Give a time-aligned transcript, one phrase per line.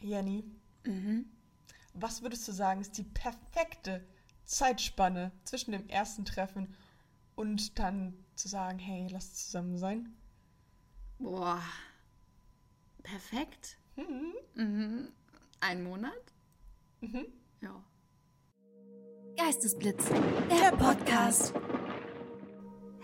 [0.00, 0.44] Jenny,
[0.84, 1.26] Mhm.
[1.94, 4.06] was würdest du sagen, ist die perfekte
[4.44, 6.74] Zeitspanne zwischen dem ersten Treffen
[7.34, 10.14] und dann zu sagen, hey, lass zusammen sein?
[11.18, 11.62] Boah.
[13.02, 13.78] Perfekt.
[13.96, 14.34] Mhm.
[14.54, 15.08] Mhm.
[15.60, 16.12] Ein Monat?
[17.00, 17.26] Mhm.
[17.62, 17.82] Ja.
[19.36, 20.04] Geistesblitz,
[20.50, 21.52] der Podcast.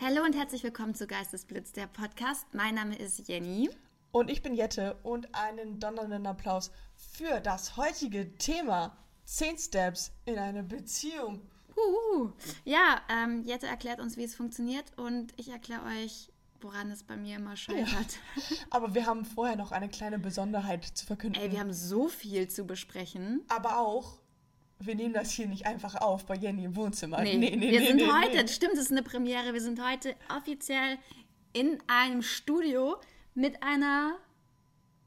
[0.01, 2.47] Hallo und herzlich willkommen zu Geistesblitz, der Podcast.
[2.53, 3.71] Mein Name ist Jenny.
[4.13, 10.39] Und ich bin Jette und einen donnernden Applaus für das heutige Thema 10 Steps in
[10.39, 11.41] eine Beziehung.
[11.75, 12.33] Huhu.
[12.67, 17.17] Ja, ähm, Jette erklärt uns, wie es funktioniert und ich erkläre euch, woran es bei
[17.17, 18.19] mir immer scheitert.
[18.71, 21.41] Aber wir haben vorher noch eine kleine Besonderheit zu verkünden.
[21.41, 23.43] Ey, wir haben so viel zu besprechen.
[23.49, 24.19] Aber auch,
[24.79, 27.23] wir nehmen das hier nicht einfach auf bei Jenny im Wohnzimmer.
[27.23, 30.99] Nee, wir sind heute, stimmt, es ist eine Premiere, wir sind heute offiziell
[31.55, 32.99] in einem Studio
[33.35, 34.15] mit einer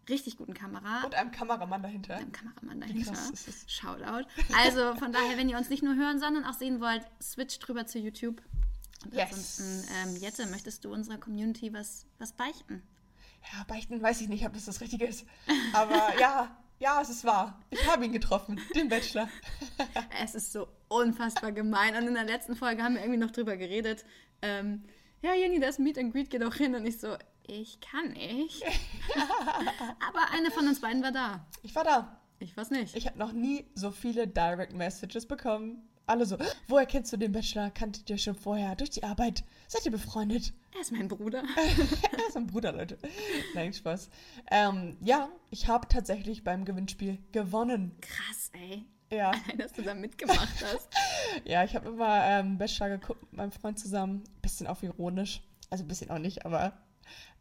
[0.10, 1.04] richtig guten Kamera.
[1.04, 2.16] Und einem Kameramann dahinter.
[2.16, 3.12] einem Kameramann dahinter.
[3.14, 3.66] krass?
[3.68, 4.28] Shoutout.
[4.58, 7.86] Also von daher, wenn ihr uns nicht nur hören, sondern auch sehen wollt, switcht drüber
[7.88, 8.42] zu YouTube.
[9.04, 9.24] Und Yes.
[9.32, 12.82] ansonsten, ähm, Jette, möchtest du unserer Community was, was beichten?
[13.54, 15.26] Ja, beichten weiß ich nicht, ob das das Richtige ist.
[15.74, 17.60] Aber ja, ja, es ist wahr.
[17.70, 19.30] Ich habe ihn getroffen, den Bachelor.
[20.24, 21.96] Es ist so unfassbar gemein.
[21.96, 24.06] Und in der letzten Folge haben wir irgendwie noch drüber geredet.
[24.42, 24.84] Ähm,
[25.22, 26.76] ja, Jenny, das Meet and Greet geht auch hin.
[26.76, 27.16] Und ich so,
[27.48, 28.64] ich kann nicht.
[30.08, 31.46] Aber eine von uns beiden war da.
[31.64, 32.22] Ich war da.
[32.40, 32.96] Ich weiß nicht.
[32.96, 35.88] Ich habe noch nie so viele Direct Messages bekommen.
[36.08, 36.38] Alle so,
[36.68, 37.72] woher kennst du den Bachelor?
[37.72, 38.76] Kanntet ihr schon vorher?
[38.76, 39.44] Durch die Arbeit?
[39.68, 40.54] Seid ihr befreundet?
[40.76, 41.44] er ist mein Bruder.
[41.56, 42.98] Er ist ein Bruder, Leute.
[43.54, 44.10] Nein, Spaß.
[44.52, 47.96] Ähm, ja, ich habe tatsächlich beim Gewinnspiel gewonnen.
[48.02, 48.86] Krass, ey.
[49.12, 50.90] Ja, Allein, dass du da mitgemacht hast.
[51.46, 54.24] ja ich habe immer ähm, Bachelor geguckt mit meinem Freund zusammen.
[54.42, 55.42] Bisschen auf ironisch.
[55.70, 56.74] Also ein bisschen auch nicht, aber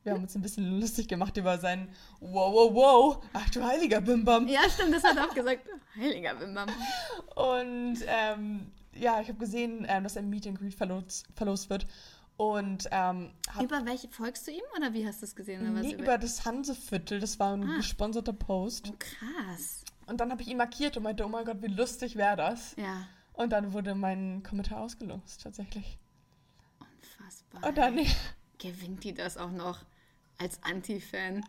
[0.02, 1.88] wir haben uns ein bisschen lustig gemacht über seinen
[2.20, 3.24] Wow, wow, wow.
[3.32, 4.46] Ach du heiliger Bimbam.
[4.48, 5.60] Ja, stimmt, das hat er auch gesagt.
[5.96, 6.68] Heiliger Bimbam.
[7.34, 11.86] Und ähm, ja, ich habe gesehen, ähm, dass ein Meet and Greet verlost, verlost wird.
[12.36, 13.30] Und ähm,
[13.62, 15.62] Über welche folgst du ihm oder wie hast du es gesehen?
[15.62, 17.76] Oder was nee, über das Hanseviertel, das war ein Ah.
[17.76, 18.90] gesponserter Post.
[18.92, 19.84] Oh, krass.
[20.06, 22.74] Und dann habe ich ihn markiert und meinte, oh mein Gott, wie lustig wäre das.
[22.76, 25.96] Ja, Und dann wurde mein Kommentar ausgelost, tatsächlich.
[26.80, 27.68] unfassbar.
[27.68, 28.00] Und dann,
[28.58, 29.80] Gewinnt die das auch noch
[30.38, 31.44] als Anti-Fan?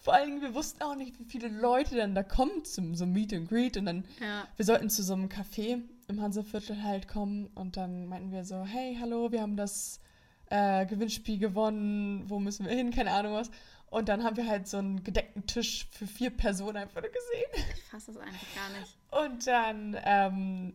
[0.00, 3.06] vor allen Dingen, wir wussten auch nicht, wie viele Leute dann da kommen zum so
[3.06, 3.76] Meet and Greet.
[3.76, 4.46] Und dann, Ja.
[4.56, 7.46] wir sollten zu so einem Café im Hanseviertel halt kommen.
[7.54, 10.00] Und dann meinten wir so, hey, hallo, wir haben das
[10.50, 12.24] äh, Gewinnspiel gewonnen.
[12.28, 12.90] Wo müssen wir hin?
[12.90, 13.50] Keine Ahnung was.
[13.90, 17.66] Und dann haben wir halt so einen gedeckten Tisch für vier Personen einfach gesehen.
[17.76, 18.96] Ich fasse das einfach gar nicht.
[19.10, 20.74] Und dann, ähm,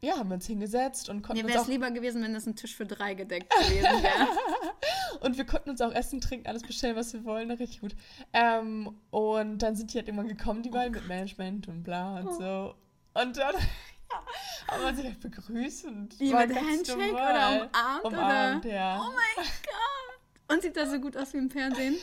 [0.00, 2.54] ja, haben wir uns hingesetzt und konnten Mir wäre es lieber gewesen, wenn das ein
[2.54, 4.28] Tisch für drei gedeckt gewesen wäre.
[5.20, 7.50] Und wir konnten uns auch essen, trinken, alles bestellen, was wir wollen.
[7.50, 7.94] Richtig gut.
[8.32, 12.28] Ähm, und dann sind die halt irgendwann gekommen, die beiden, mit Management und bla und
[12.28, 12.32] Oh.
[12.38, 12.74] so.
[13.20, 13.54] Und dann
[14.68, 17.56] haben wir sich halt begrüßt und Wie war mit ganz Handshake normal.
[17.56, 18.74] oder umarmt, Umarmt, oder?
[18.74, 19.00] ja.
[19.00, 20.54] Oh mein Gott.
[20.56, 21.96] Und sieht das so gut aus wie im Fernsehen?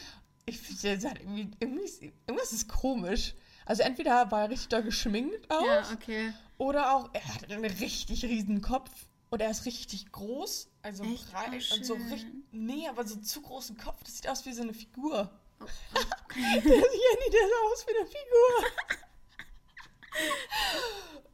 [0.46, 3.36] Ich finde, hat irgendwie, irgendwie ist, irgendwas ist komisch.
[3.66, 6.34] Also entweder war er richtig doll geschminkt auch, Ja, okay.
[6.58, 8.90] oder auch, er hat einen richtig riesen Kopf.
[9.32, 11.32] Und er ist richtig groß, also Echt?
[11.32, 12.28] breit Oh, und so richtig.
[12.52, 14.04] Nee, aber so zu großen Kopf.
[14.04, 15.32] Das sieht aus wie so eine Figur.
[15.60, 15.66] Oh,
[16.36, 18.66] Der Jenny, der sah aus wie eine Figur.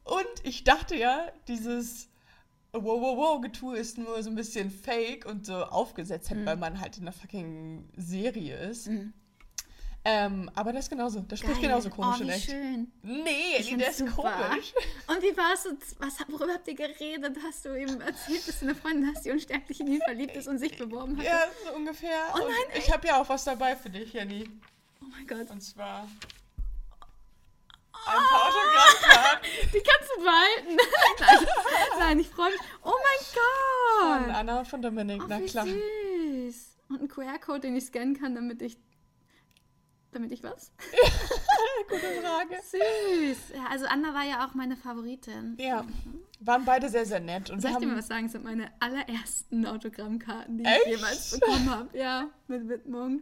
[0.03, 2.07] Und ich dachte ja, dieses
[2.71, 6.57] wow, wow, wow Getue ist nur so ein bisschen fake und so aufgesetzt, halt, weil
[6.57, 8.87] man halt in einer fucking Serie ist.
[8.87, 9.13] Mhm.
[10.05, 11.19] Ähm, aber das ist genauso.
[11.27, 11.69] Das spricht Geil.
[11.69, 12.45] genauso komisch oh, in wie echt.
[12.49, 12.91] schön.
[13.03, 14.31] Nee, Ich find's ist super.
[14.47, 14.73] komisch.
[15.07, 15.99] Und wie jetzt?
[15.99, 17.37] Was, worüber habt ihr geredet?
[17.45, 20.47] Hast du ihm erzählt, dass du eine Freundin hast, die unstärklich in ihn verliebt ist
[20.47, 21.25] und sich beworben hat?
[21.25, 22.19] Ja, so ungefähr.
[22.33, 24.49] Oh Und nein, ich habe ja auch was dabei für dich, Jenny.
[25.01, 25.49] Oh mein Gott.
[25.51, 26.07] Und zwar
[28.07, 30.77] ein paar Autogrammkarten Die kannst du behalten.
[31.99, 32.59] Nein, Nein ich freue mich.
[32.83, 34.35] Oh mein von Gott.
[34.35, 35.21] Anna und von Dominik.
[35.23, 35.65] Oh, Na klar.
[35.65, 36.77] süß.
[36.89, 38.77] Und ein QR-Code, den ich scannen kann, damit ich.
[40.17, 40.71] Damit ich was?
[41.89, 42.55] Gute Frage.
[42.63, 43.55] Süß.
[43.55, 45.55] Ja, also Anna war ja auch meine Favoritin.
[45.59, 45.85] Ja,
[46.39, 47.51] waren beide sehr, sehr nett.
[47.51, 48.23] Und Soll ich dir mal was sagen?
[48.23, 50.81] Das sind meine allerersten Autogrammkarten, die Echt?
[50.87, 51.95] ich jemals bekommen habe.
[51.95, 53.21] Ja, mit Widmung.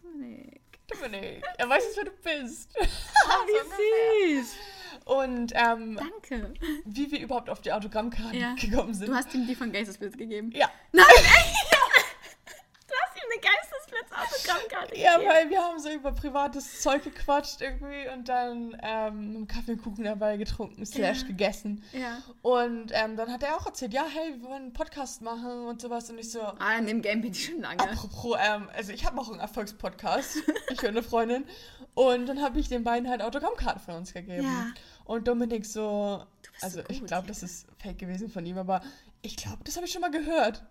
[0.00, 0.60] Dominik.
[0.86, 2.12] Dominik, er weiß jetzt, wer du
[2.44, 2.72] bist.
[3.26, 4.56] Oh, wie süß.
[5.06, 6.54] Und ähm, Danke.
[6.84, 8.54] wie wir überhaupt auf die Autogrammkarten Ja.
[8.54, 9.08] gekommen sind.
[9.08, 10.52] Du hast ihm die von Geistesblitz gegeben.
[10.54, 11.76] ja, Nein, echt?
[14.10, 15.30] Geistesblitz-Autogrammkarte Autogrammkarte Ja, gegeben.
[15.32, 19.82] weil wir haben so über privates Zeug gequatscht irgendwie und dann ähm, einen Kaffee und
[19.82, 21.26] Kuchen dabei getrunken, slash Ja.
[21.28, 21.82] gegessen.
[21.92, 22.22] Ja.
[22.42, 25.80] Und ähm, dann hat er auch erzählt, ja, hey, wir wollen einen Podcast machen und
[25.80, 26.10] sowas.
[26.10, 27.80] Und ich so, Ah, in dem Game bin ich schon lange.
[27.82, 30.36] apropos, ähm, also ich habe auch einen Erfolgspodcast,
[30.70, 31.44] ich und eine Freundin.
[31.94, 34.44] Und dann habe ich den beiden halt Autogrammkarten von uns gegeben.
[34.44, 34.66] Ja.
[35.04, 36.24] Und Dominik so,
[36.60, 38.80] also so ich gut, glaube, das ist fake gewesen von ihm, aber
[39.22, 40.62] ich glaube, das habe ich schon mal gehört.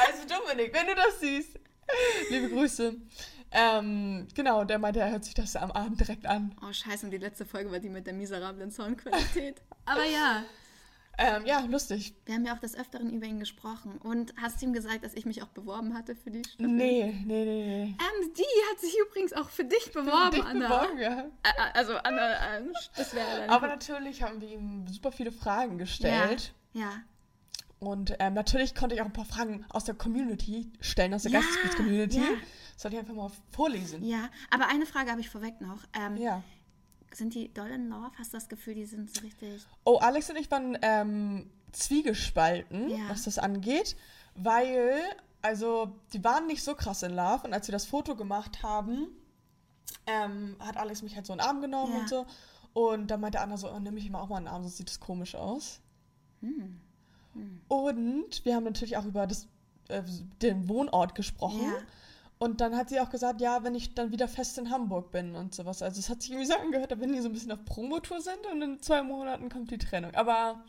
[0.00, 1.58] also Dominik, wenn du das siehst,
[2.30, 2.94] liebe Grüße.
[3.54, 6.54] Ähm, genau, der meinte, er hört sich das am Abend direkt an.
[6.62, 9.60] Oh, scheiße, und die letzte Folge war die mit der miserablen Soundqualität.
[9.84, 10.42] Aber ja,
[11.18, 12.14] Ähm, ja, lustig.
[12.24, 13.98] wir haben ja auch des Öfteren über ihn gesprochen.
[13.98, 16.66] Und hast du ihm gesagt, dass ich mich auch beworben hatte für die Staffel?
[16.66, 17.82] Nee, nee, nee, nee.
[17.84, 20.68] Ähm, die hat sich übrigens auch für dich beworben, Dich Anna.
[20.68, 21.26] beworben, ja.
[21.42, 23.50] Ä- Also, Anna, ähm, das wäre dann.
[23.50, 26.54] Aber natürlich haben wir ihm super viele Fragen gestellt.
[26.72, 27.02] Ja.
[27.82, 31.32] Und ähm, natürlich konnte ich auch ein paar Fragen aus der Community stellen, aus der
[31.32, 32.18] Ja, Geistesblitz-Community.
[32.18, 32.24] ja.
[32.76, 34.04] Soll ich einfach mal vorlesen?
[34.04, 35.82] Ja, aber eine Frage habe ich vorweg noch.
[35.92, 36.44] Ähm, Ja.
[37.12, 38.12] Sind die doll in love?
[38.16, 39.66] Hast du das Gefühl, die sind so richtig.
[39.84, 43.08] Oh, Alex und ich waren ähm, zwiegespalten, Ja.
[43.08, 43.96] was das angeht,
[44.36, 44.94] weil,
[45.42, 47.42] also, die waren nicht so krass in Love.
[47.48, 49.08] Und als wir das Foto gemacht haben,
[50.06, 52.26] ähm, hat Alex mich halt so in den Arm genommen und so.
[52.74, 54.76] Und dann meinte Anna so, oh, nimm mich mal auch mal in den Arm, sonst
[54.76, 55.80] sieht das komisch aus.
[56.40, 56.80] Hm.
[57.68, 59.48] Und wir haben natürlich auch über das,
[59.88, 60.02] äh,
[60.42, 61.62] den Wohnort gesprochen.
[61.62, 61.74] Ja.
[62.38, 65.36] Und dann hat sie auch gesagt, ja, wenn ich dann wieder fest in Hamburg bin
[65.36, 65.80] und sowas.
[65.80, 68.20] Also es hat sich irgendwie so angehört, da wenn die so ein bisschen auf Promotour
[68.20, 70.14] sind und in zwei Monaten kommt die Trennung.
[70.14, 70.64] Aber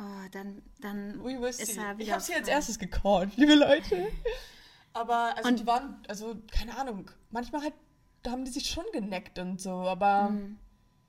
[0.00, 0.62] Oh, dann.
[0.80, 4.08] dann ist er Ich habe sie als erstes gecallt, liebe Leute.
[4.92, 7.74] Aber also Und- die waren, also keine Ahnung, manchmal halt
[8.22, 10.56] da haben die sich schon geneckt und so, aber Hm.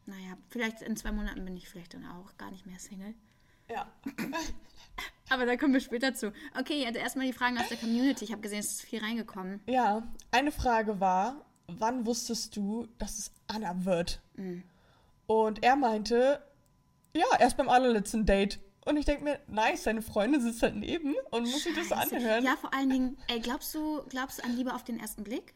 [0.05, 3.13] Naja, vielleicht in zwei Monaten bin ich vielleicht dann auch gar nicht mehr Single.
[3.69, 3.87] ja.
[5.29, 6.31] Aber da kommen wir später zu.
[6.59, 8.25] Okay, also erstmal die Fragen aus der Community.
[8.25, 9.61] Ich habe gesehen, es ist viel reingekommen.
[9.67, 14.21] Ja, eine Frage war, wann wusstest du, dass es Anna wird?
[14.35, 14.63] Mhm.
[15.27, 16.43] Und er meinte,
[17.15, 18.59] ja, erst beim allerletzten Date.
[18.85, 22.43] Und ich denke mir, nice, seine Freundin sitzt halt neben und muss sich das anhören.
[22.43, 25.55] Ja, vor allen Dingen, ey, glaubst du, glaubst du an Liebe auf den ersten Blick?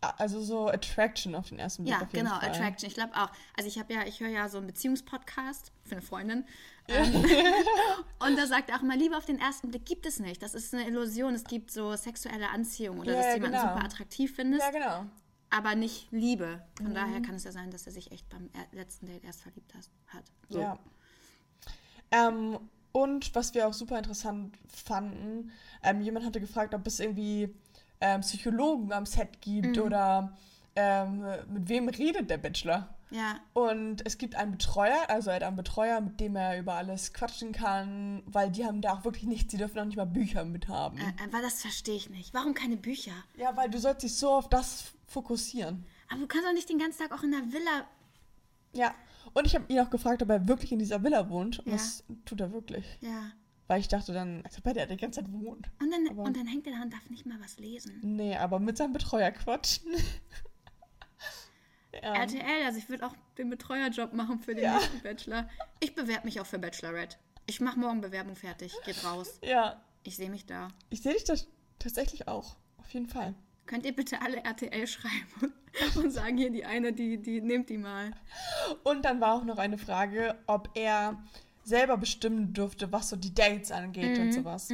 [0.00, 2.50] Also so Attraction auf den ersten Blick Ja, auf jeden genau, Fall.
[2.50, 2.88] Attraction.
[2.88, 3.30] Ich glaube auch.
[3.56, 6.44] Also ich habe ja, ich höre ja so einen Beziehungspodcast für eine Freundin.
[6.88, 7.14] Ähm,
[8.20, 10.42] und da sagt auch mal, Liebe auf den ersten Blick gibt es nicht.
[10.42, 11.34] Das ist eine Illusion.
[11.34, 13.72] Es gibt so sexuelle Anziehung oder Ja, dass du ja, jemanden genau.
[13.74, 15.04] super attraktiv findest, Ja, genau.
[15.50, 16.62] aber nicht Liebe.
[16.76, 16.94] Von Mhm.
[16.94, 19.84] daher kann es ja sein, dass er sich echt beim letzten Date erst verliebt hat.
[20.48, 20.60] So.
[20.60, 20.78] Ja.
[22.10, 22.58] Ähm,
[22.92, 25.50] und was wir auch super interessant fanden,
[25.82, 27.54] ähm, jemand hatte gefragt, ob es irgendwie
[28.00, 29.82] ähm, Psychologen am Set gibt Mhm.
[29.82, 30.36] oder
[30.76, 32.94] ähm, mit wem redet der Bachelor.
[33.10, 36.74] Ja, Und es gibt einen Betreuer, also er hat einen Betreuer, mit dem er über
[36.74, 40.04] alles quatschen kann, weil die haben da auch wirklich nichts, die dürfen auch nicht mal
[40.04, 40.98] Bücher mithaben.
[40.98, 42.34] äh, aber das verstehe ich nicht.
[42.34, 43.12] Warum keine Bücher?
[43.38, 45.86] Ja, weil du sollst dich so auf das fokussieren.
[46.10, 47.86] Aber du kannst doch nicht den ganzen Tag auch in der Villa.
[48.74, 48.94] Ja.
[49.32, 51.60] Und ich habe ihn auch gefragt, ob er wirklich in dieser Villa wohnt.
[51.60, 51.72] Und Ja.
[51.72, 52.84] das tut er wirklich.
[53.00, 53.30] Ja.
[53.68, 55.70] Weil ich dachte dann, als ob er da die ganze Zeit wohnt.
[55.80, 58.00] Und dann, Aber- und dann hängt er da und darf nicht mal was lesen.
[58.02, 59.92] Nee, aber mit seinem Betreuer quatschen.
[61.92, 62.14] ja.
[62.14, 64.74] RTL, also ich würde auch den Betreuerjob machen für den Ja.
[64.78, 65.48] nächsten Bachelor.
[65.80, 67.16] Ich bewerbe mich auch für Bachelorette.
[67.46, 68.72] Ich mache morgen Bewerbung fertig.
[68.84, 69.38] Geht raus.
[69.42, 70.68] ja, Ich sehe mich da.
[70.90, 71.48] ich sehe dich das
[71.78, 72.56] tatsächlich auch.
[72.78, 73.34] Auf jeden Fall.
[73.66, 75.52] Könnt ihr bitte alle RTL schreiben
[75.96, 78.12] und sagen hier die eine, die, die nehmt die mal.
[78.82, 81.22] Und dann war auch noch eine Frage, ob er
[81.68, 84.68] selber bestimmen durfte, was so die Dates angeht und sowas.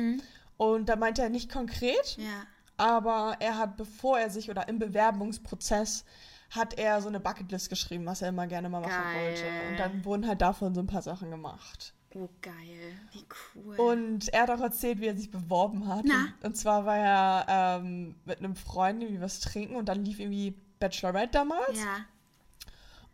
[0.56, 2.46] Und da meinte er nicht konkret, Ja.
[2.76, 6.04] aber er hat, bevor er sich oder im Bewerbungsprozess,
[6.50, 9.26] hat er so eine Bucketlist geschrieben, was er immer gerne mal machen Geil.
[9.32, 9.44] wollte.
[9.70, 11.92] Und dann wurden halt davon so ein paar Sachen gemacht.
[12.14, 12.92] Oh, geil.
[13.12, 13.24] Wie
[13.56, 13.76] cool.
[13.80, 16.04] Und er hat auch erzählt, wie er sich beworben hat.
[16.04, 16.14] Na?
[16.40, 17.46] Und, und zwar war er
[17.80, 21.76] ähm, mit einem Freund irgendwie was trinken und dann lief irgendwie Bachelorette damals.
[21.80, 21.96] ja.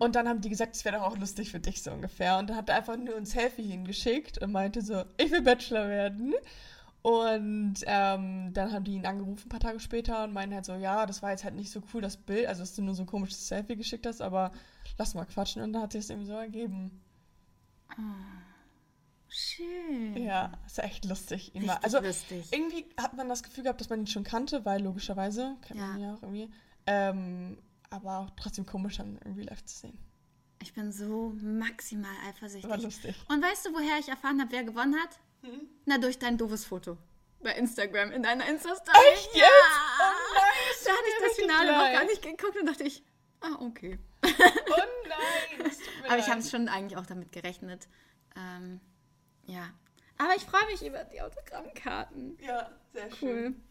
[0.01, 2.39] Und dann haben die gesagt, es wäre doch auch lustig für dich so ungefähr.
[2.39, 5.89] Und dann hat er einfach nur ein Selfie hingeschickt und meinte so, ich will Bachelor
[5.89, 6.35] werden.
[7.03, 10.75] Und ähm, dann haben die ihn angerufen ein paar Tage später und meinen halt so,
[10.75, 13.03] ja, das war jetzt halt nicht so cool, das Bild, also dass du nur so
[13.03, 14.53] ein komisches Selfie geschickt hast, aber
[14.99, 15.63] lass mal quatschen.
[15.63, 17.03] Und dann hat sich das irgendwie so ergeben.
[19.29, 20.17] Schön.
[20.17, 21.55] Ja, ist ja echt lustig.
[21.55, 22.47] Ihn Richtig also lustig.
[22.51, 25.91] irgendwie hat man das Gefühl gehabt, dass man ihn schon kannte, weil logischerweise kennt man
[25.91, 25.97] Ja.
[25.97, 26.51] ihn ja auch irgendwie.
[26.87, 27.59] Ähm,
[27.91, 29.99] aber auch trotzdem komisch dann in Real Life zu sehen.
[30.63, 32.83] Ich bin so maximal War eifersüchtig.
[32.83, 33.17] lustig.
[33.29, 35.19] Und weißt du, woher ich erfahren habe, wer gewonnen hat?
[35.43, 35.61] Hm?
[35.87, 36.99] Na, durch dein doofes Foto.
[37.43, 38.97] Bei Instagram, in deiner Insta-Story.
[39.13, 39.41] Echt Ja.
[39.41, 39.49] jetzt?
[39.99, 43.03] Oh nein, es Da hatte ich das Finale noch gar nicht geguckt und dachte ich,
[43.41, 43.99] ah, okay.
[44.23, 44.29] Oh
[45.09, 47.89] nein, es Aber ich habe schon eigentlich auch damit gerechnet.
[48.37, 48.81] Ähm,
[49.47, 49.71] ja.
[50.19, 52.39] Aber ich freue mich über die Autogrammkarten.
[52.43, 53.63] Ja, sehr schön.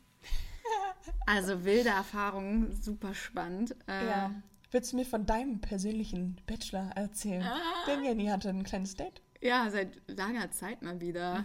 [1.26, 3.76] Also wilde Erfahrungen, super spannend.
[3.88, 4.36] Äh, Ja.
[4.72, 7.42] Willst du mir von deinem persönlichen Bachelor erzählen?
[7.42, 7.58] Ah.
[7.88, 9.22] Denn Jenny hatte ein kleines Date.
[9.42, 11.44] ja, seit langer Zeit mal wieder.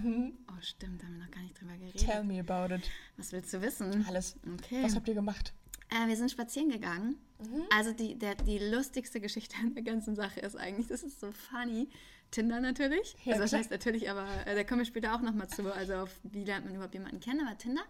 [0.48, 2.02] Oh, stimmt, da haben wir noch gar nicht drüber geredet.
[2.02, 2.06] Mhm.
[2.06, 2.90] Tell me about it.
[3.16, 4.04] Was willst du wissen?
[4.08, 4.36] Alles.
[4.60, 4.82] Okay.
[4.82, 5.54] Was habt ihr gemacht?
[5.90, 7.16] Äh, wir sind spazieren gegangen.
[7.38, 7.62] Mhm.
[7.74, 11.30] Also die, der, die lustigste Geschichte an der ganzen Sache ist eigentlich, das ist so
[11.32, 11.88] funny.
[12.30, 13.14] Tinder natürlich.
[13.24, 15.72] Ja, also das heißt natürlich, aber äh, da kommen wir später auch nochmal zu.
[15.72, 17.82] Also auf wie lernt man überhaupt jemanden kennen, aber Tinder.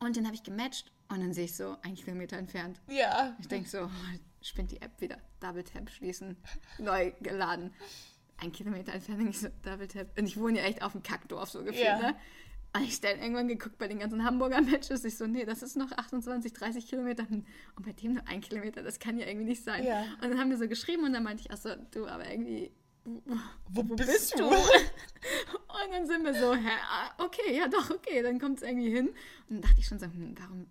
[0.00, 2.80] Und den habe ich gematcht und dann sehe ich so ein Kilometer entfernt.
[2.88, 3.36] Ja.
[3.40, 5.18] Ich denke so, oh, spinnt die App wieder.
[5.40, 6.36] Double Tap schließen.
[6.78, 7.72] Neu geladen.
[8.36, 10.16] Ein Kilometer entfernt, denke ich so, Double Tap.
[10.18, 11.98] Und ich wohne ja echt auf dem Kackdorf so gefühlt, Ja.
[11.98, 12.14] ne?
[12.76, 15.02] Und ich dann irgendwann geguckt bei den ganzen Hamburger Matches.
[15.04, 17.26] Ich so, nee, das ist noch 28, 30 Kilometer.
[17.30, 17.46] Und
[17.84, 19.84] bei dem nur ein Kilometer, das kann ja irgendwie nicht sein.
[19.84, 20.02] Ja.
[20.22, 22.70] Und dann haben wir so geschrieben und dann meinte ich auch so, du, aber irgendwie,
[23.70, 24.44] Wo, bist du?
[24.48, 24.56] und
[25.92, 29.08] dann sind wir so, hä, ah, okay, ja doch, okay, dann kommt es irgendwie hin.
[29.08, 29.16] Und
[29.50, 30.66] dann dachte ich schon so, hm, warum,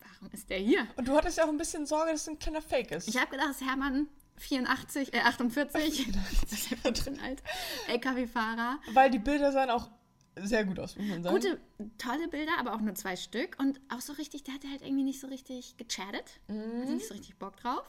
[0.00, 0.86] warum ist der hier?
[0.96, 3.08] Und du hattest ja auch ein bisschen Sorge, dass es ein kleiner Fake ist.
[3.08, 7.42] Ich habe gedacht, es ist Hermann 84, äh 48, das ist ja drin alt,
[7.88, 8.80] LKW-Fahrer.
[8.92, 9.90] Weil die Bilder sahen auch
[10.38, 11.34] sehr gut aus, muss man sagen.
[11.34, 11.60] Gute,
[11.96, 13.56] tolle Bilder, aber auch nur zwei Stück.
[13.58, 16.40] Und auch so richtig, der hatte halt irgendwie nicht so richtig gechattet.
[16.48, 17.84] Also nicht so richtig Bock drauf.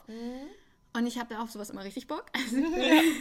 [0.94, 2.26] Und ich habe da auf sowas immer richtig Bock.
[2.34, 2.64] Also ich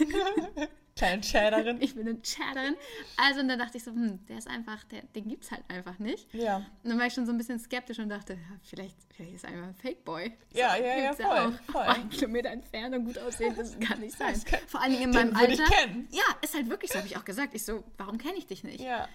[0.08, 1.78] bin, Kleine Chatterin.
[1.80, 2.76] ich bin eine Chatterin.
[3.18, 6.00] Also und dann dachte ich so, hm, der ist einfach, der, den gibt's halt einfach
[6.00, 6.34] nicht.
[6.34, 6.58] Ja.
[6.84, 9.44] Und dann war ich schon so ein bisschen skeptisch und dachte, ja, vielleicht, vielleicht ist
[9.44, 10.34] er einfach ein Fake-Boy.
[10.54, 11.72] Ja, ja, ja, Gibt's voll, auch.
[11.72, 11.84] voll.
[11.84, 14.34] Ein Kilometer entfernt und gut aussehen, das kann nicht sein.
[14.44, 15.72] Kann- Vor allen Dingen in Den meinem würde ich Alter.
[15.76, 16.08] kennen.
[16.10, 17.54] Ja, ist halt wirklich so, habe ich auch gesagt.
[17.54, 18.80] Ich so, warum kenne ich dich nicht?
[18.82, 19.08] Ja.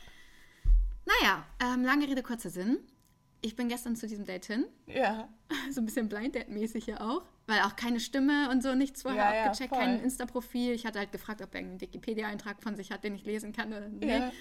[1.04, 2.78] Naja, ähm, lange Rede, kurzer Sinn.
[3.44, 4.66] Ich bin gestern zu diesem Date hin.
[4.86, 5.28] Ja.
[5.70, 7.22] So ein bisschen Blind Date-mäßig ja auch.
[7.46, 9.78] Weil auch keine Stimme und so, nichts vorher Ja, ja, abgecheckt, voll.
[9.78, 10.72] kein Insta-Profil.
[10.72, 13.68] Ich hatte halt gefragt, ob er einen Wikipedia-Eintrag von sich hat, den ich lesen kann
[13.68, 14.04] oder nicht.
[14.08, 14.32] Ja.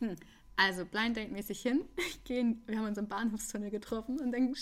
[0.00, 0.16] Hm.
[0.56, 1.84] Also Blind Date-mäßig hin.
[1.96, 4.54] Ich gehe, wir haben uns im Bahnhofstunnel getroffen und dann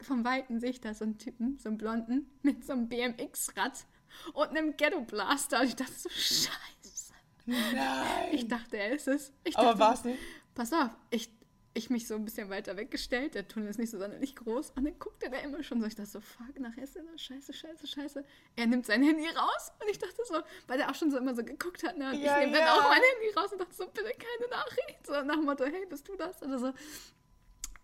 [0.00, 3.84] vom Weiten sehe ich da so einen Typen, so einen Blonden, mit so einem BMX-Rad
[4.32, 5.60] und einem Ghetto-Blaster.
[5.60, 7.12] Und ich dachte so, scheiße.
[7.46, 8.28] Nein.
[8.32, 9.32] Ich dachte, er ist es.
[9.44, 10.18] Ich Aber dachte, war es nicht?
[10.54, 11.30] Pass auf, ich,
[11.78, 13.34] ich mich so ein bisschen weiter weggestellt.
[13.34, 14.70] Der Tunnel ist nicht so sonderlich groß.
[14.76, 15.86] Und dann guckte der immer schon so.
[15.86, 17.16] Ich dachte so, fuck, nachher ist er da.
[17.16, 18.24] Scheiße, scheiße, scheiße.
[18.56, 19.72] Er nimmt sein Handy raus.
[19.80, 21.96] Und ich dachte so, weil der auch schon so immer so geguckt hat.
[21.96, 22.10] Ne?
[22.10, 22.66] Und Ja, ich nehme ja.
[22.66, 25.06] dann auch mein Handy raus und dachte so, bitte keine Nachricht.
[25.06, 26.42] So nach dem Motto, hey, bist du das?
[26.42, 26.66] Oder so.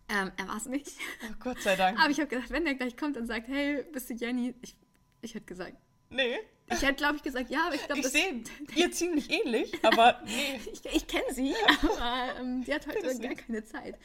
[0.09, 0.89] Ähm, er war es nicht.
[1.23, 1.99] Oh, Gott sei Dank.
[1.99, 4.55] Aber ich habe gedacht, wenn der gleich kommt und sagt, hey, bist du Jenny?
[4.61, 4.77] Ich,
[5.23, 5.75] ich hätte gesagt,
[6.11, 6.39] Nee.
[6.71, 8.43] Ich hätte, glaube ich, gesagt, ja, aber ich glaube, Ich das sehe
[8.77, 10.61] ihr ziemlich ähnlich, aber nee.
[10.73, 13.97] ich, ich kenne sie, aber ähm, die hat heute gar keine Zeit.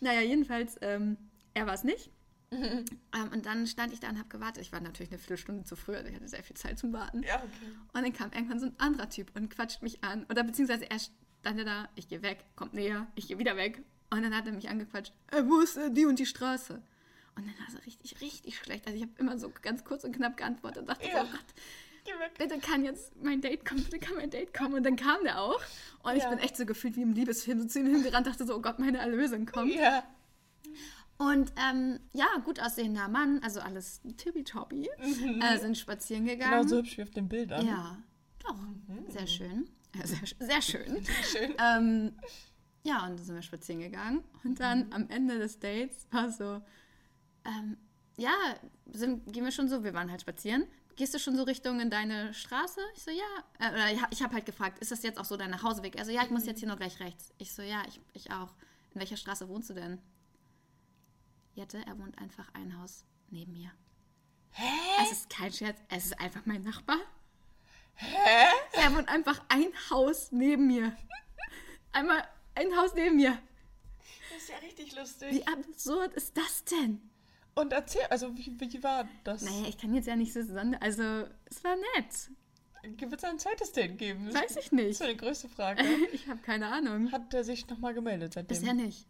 [0.00, 1.16] Naja, jedenfalls, ähm,
[1.54, 2.10] er war es nicht.
[2.52, 2.84] Ähm,
[3.32, 4.62] und dann stand ich da und habe gewartet.
[4.62, 7.22] Ich war natürlich eine Viertelstunde zu früh, also ich hatte sehr viel Zeit zum Warten.
[7.24, 7.72] Ja, okay.
[7.92, 10.24] Und dann kam irgendwann so ein anderer Typ und quatscht mich an.
[10.30, 13.82] Oder beziehungsweise er stand da, ich gehe weg, kommt näher, ich gehe wieder weg.
[14.10, 16.74] Und dann hat er mich angequatscht, äh, wo ist äh, die und die Straße?
[17.34, 18.86] Und dann war es richtig, richtig schlecht.
[18.86, 21.24] Also ich habe immer so ganz kurz und knapp geantwortet und dachte, Ja.
[21.24, 21.44] oh Gott.
[22.38, 24.74] Bitte kann jetzt mein Date kommen, bitte kann mein Date kommen.
[24.74, 25.60] Und dann kam der auch.
[26.02, 26.30] Und ich Ja.
[26.30, 28.78] bin echt so gefühlt wie im Liebesfilm so zu ihm hingerannt, dachte so, oh Gott,
[28.78, 29.74] meine Erlösung kommt.
[29.74, 30.02] Ja.
[31.18, 34.88] Und ähm, ja, gut aussehender Mann, also alles tippitoppi,
[35.40, 36.60] äh, sind spazieren gegangen.
[36.62, 37.50] Genau so hübsch wie auf dem Bild.
[37.50, 37.96] Ja,
[38.44, 38.56] doch,
[39.08, 39.68] sehr schön.
[39.98, 41.04] Äh, sehr, sch- sehr schön.
[41.32, 41.54] Schön.
[41.58, 42.12] ähm,
[42.82, 44.22] ja, und dann sind wir spazieren gegangen.
[44.44, 46.60] Und dann am Ende des Dates war so,
[47.46, 47.78] ähm,
[48.18, 48.30] ja,
[48.92, 50.64] sind, gehen wir schon so, wir waren halt spazieren.
[50.96, 52.80] Gehst du schon so Richtung in deine Straße?
[52.96, 53.24] Ich so, ja.
[53.58, 55.98] Äh, oder ich, ich habe halt gefragt, ist das jetzt auch so dein Nachhauseweg?
[55.98, 57.32] Also, ja, ich muss jetzt hier noch gleich rechts.
[57.36, 58.54] Ich so, ja, ich, ich auch.
[58.94, 60.00] In welcher Straße wohnst du denn?
[61.54, 63.70] Jette, er wohnt einfach ein Haus neben mir.
[64.52, 64.64] Hä?
[65.02, 66.96] Es ist kein Scherz, es ist einfach mein Nachbar.
[67.94, 68.46] Hä?
[68.72, 70.96] Er wohnt einfach ein Haus neben mir.
[71.92, 73.38] Einmal ein Haus neben mir.
[74.30, 75.30] Das ist ja richtig lustig.
[75.30, 77.10] Wie absurd ist das denn?
[77.56, 79.42] Und erzähl, also wie, wie war das?
[79.42, 80.80] Naja, ich kann jetzt ja nicht so sonder...
[80.82, 81.02] Also,
[81.46, 82.30] es war nett.
[83.00, 84.32] Wird es ein zweites Date geben?
[84.32, 84.90] Weiß ich Das nicht.
[84.90, 85.82] ist eine größte Frage.
[86.12, 87.10] Ich habe keine Ahnung.
[87.10, 88.58] Hat er sich nochmal gemeldet seitdem?
[88.60, 89.06] Bisher nicht.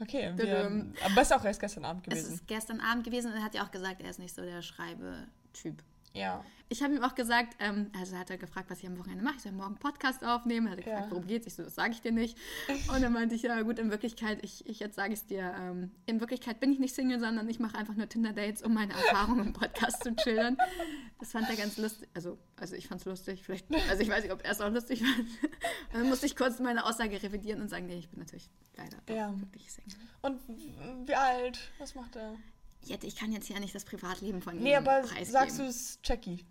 [0.00, 2.34] Okay, wir, aber es ist auch erst gestern Abend Es gewesen.
[2.34, 4.60] ist gestern Abend gewesen und er hat ja auch gesagt, er ist nicht so der
[4.60, 5.82] Schreibe-Typ.
[6.14, 6.44] Ja.
[6.70, 9.36] Ich habe ihm auch gesagt, ähm, also hat er gefragt, was ich am Wochenende mache.
[9.36, 10.66] Ich soll morgen Podcast aufnehmen.
[10.66, 11.10] Er hat gefragt, Ja.
[11.10, 11.46] worum geht's?
[11.46, 12.36] Ich so, das sage ich dir nicht.
[12.92, 15.54] Und dann meinte ich, ja gut, in Wirklichkeit, ich, ich jetzt sage ich es dir,
[15.58, 18.92] ähm, in Wirklichkeit bin ich nicht Single, sondern ich mache einfach nur Tinder-Dates, um meine
[18.92, 20.58] Erfahrungen im Podcast zu schildern.
[21.18, 22.06] Das fand er ganz lustig.
[22.14, 23.42] Also, also ich fand es lustig.
[23.44, 25.18] Vielleicht, also ich weiß nicht, ob er es auch lustig fand.
[25.20, 28.98] Und dann musste ich kurz meine Aussage revidieren und sagen, nee, ich bin natürlich leider
[29.08, 29.32] Ja.
[29.40, 29.96] wirklich Single.
[30.20, 30.38] Und
[31.08, 31.70] wie alt?
[31.78, 32.34] Was macht er?
[32.84, 35.30] Jette, ich kann jetzt hier nicht das Privatleben von Nee, ihm aber preisgeben.
[35.30, 36.44] sagst du es Jackie?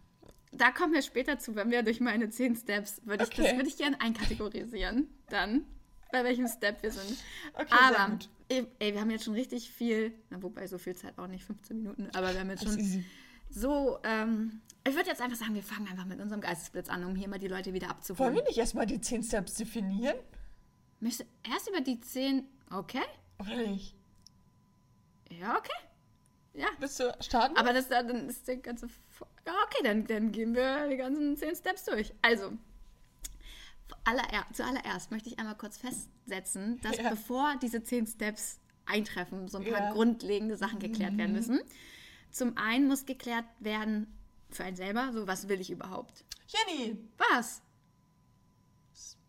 [0.51, 3.67] Da kommen wir später zu, wenn wir durch meine zehn Steps, würde ich, das würde
[3.67, 5.07] ich gerne einkategorisieren.
[5.29, 5.65] Dann.
[6.11, 7.17] bei welchem Step wir sind.
[7.53, 8.17] Okay, aber,
[8.49, 11.43] ey, ey, wir haben jetzt schon richtig viel, na, wobei so viel Zeit auch nicht,
[11.43, 13.03] 15 Minuten, aber wir haben jetzt schon
[13.49, 17.15] so, ähm, ich würde jetzt einfach sagen, wir fangen einfach mit unserem Geistesblitz an, um
[17.15, 18.35] hier mal die Leute wieder Wollen abzuholen.
[18.35, 20.15] wir nicht erstmal die 10 Steps definieren?
[21.01, 23.03] Du erst über die 10, okay?
[23.39, 23.95] Oder nicht?
[25.29, 25.71] Ja, okay.
[26.57, 27.55] Ja, Willst du starten?
[27.55, 28.87] aber das dann ist der ganze.
[29.45, 32.13] Ja, okay, dann, dann gehen wir die ganzen 10 Steps durch.
[32.21, 32.51] Also,
[34.03, 34.23] aller,
[34.53, 37.09] zuallererst möchte ich einmal kurz festsetzen, dass Ja.
[37.11, 39.91] bevor diese 10 Steps eintreffen, so ein paar Ja.
[39.91, 41.59] grundlegende Sachen geklärt werden müssen.
[42.31, 44.07] Zum einen muss geklärt werden,
[44.49, 46.23] für einen selber, so was will ich überhaupt?
[46.47, 46.97] Jenny!
[47.17, 47.61] Was?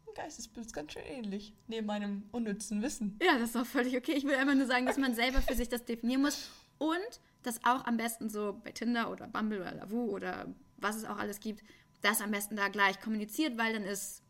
[0.07, 1.53] Ein Geistesbild ist ganz schön ähnlich.
[1.67, 3.19] Neben meinem unnützen Wissen.
[3.23, 4.13] Ja, das ist auch völlig okay.
[4.13, 7.65] Ich will einfach nur sagen, dass man selber für sich das definieren muss und das
[7.65, 11.41] auch am besten so bei Tinder oder Bumble oder Lavu oder was es auch alles
[11.41, 11.63] gibt,
[12.03, 14.23] das am besten da gleich kommuniziert, weil dann ist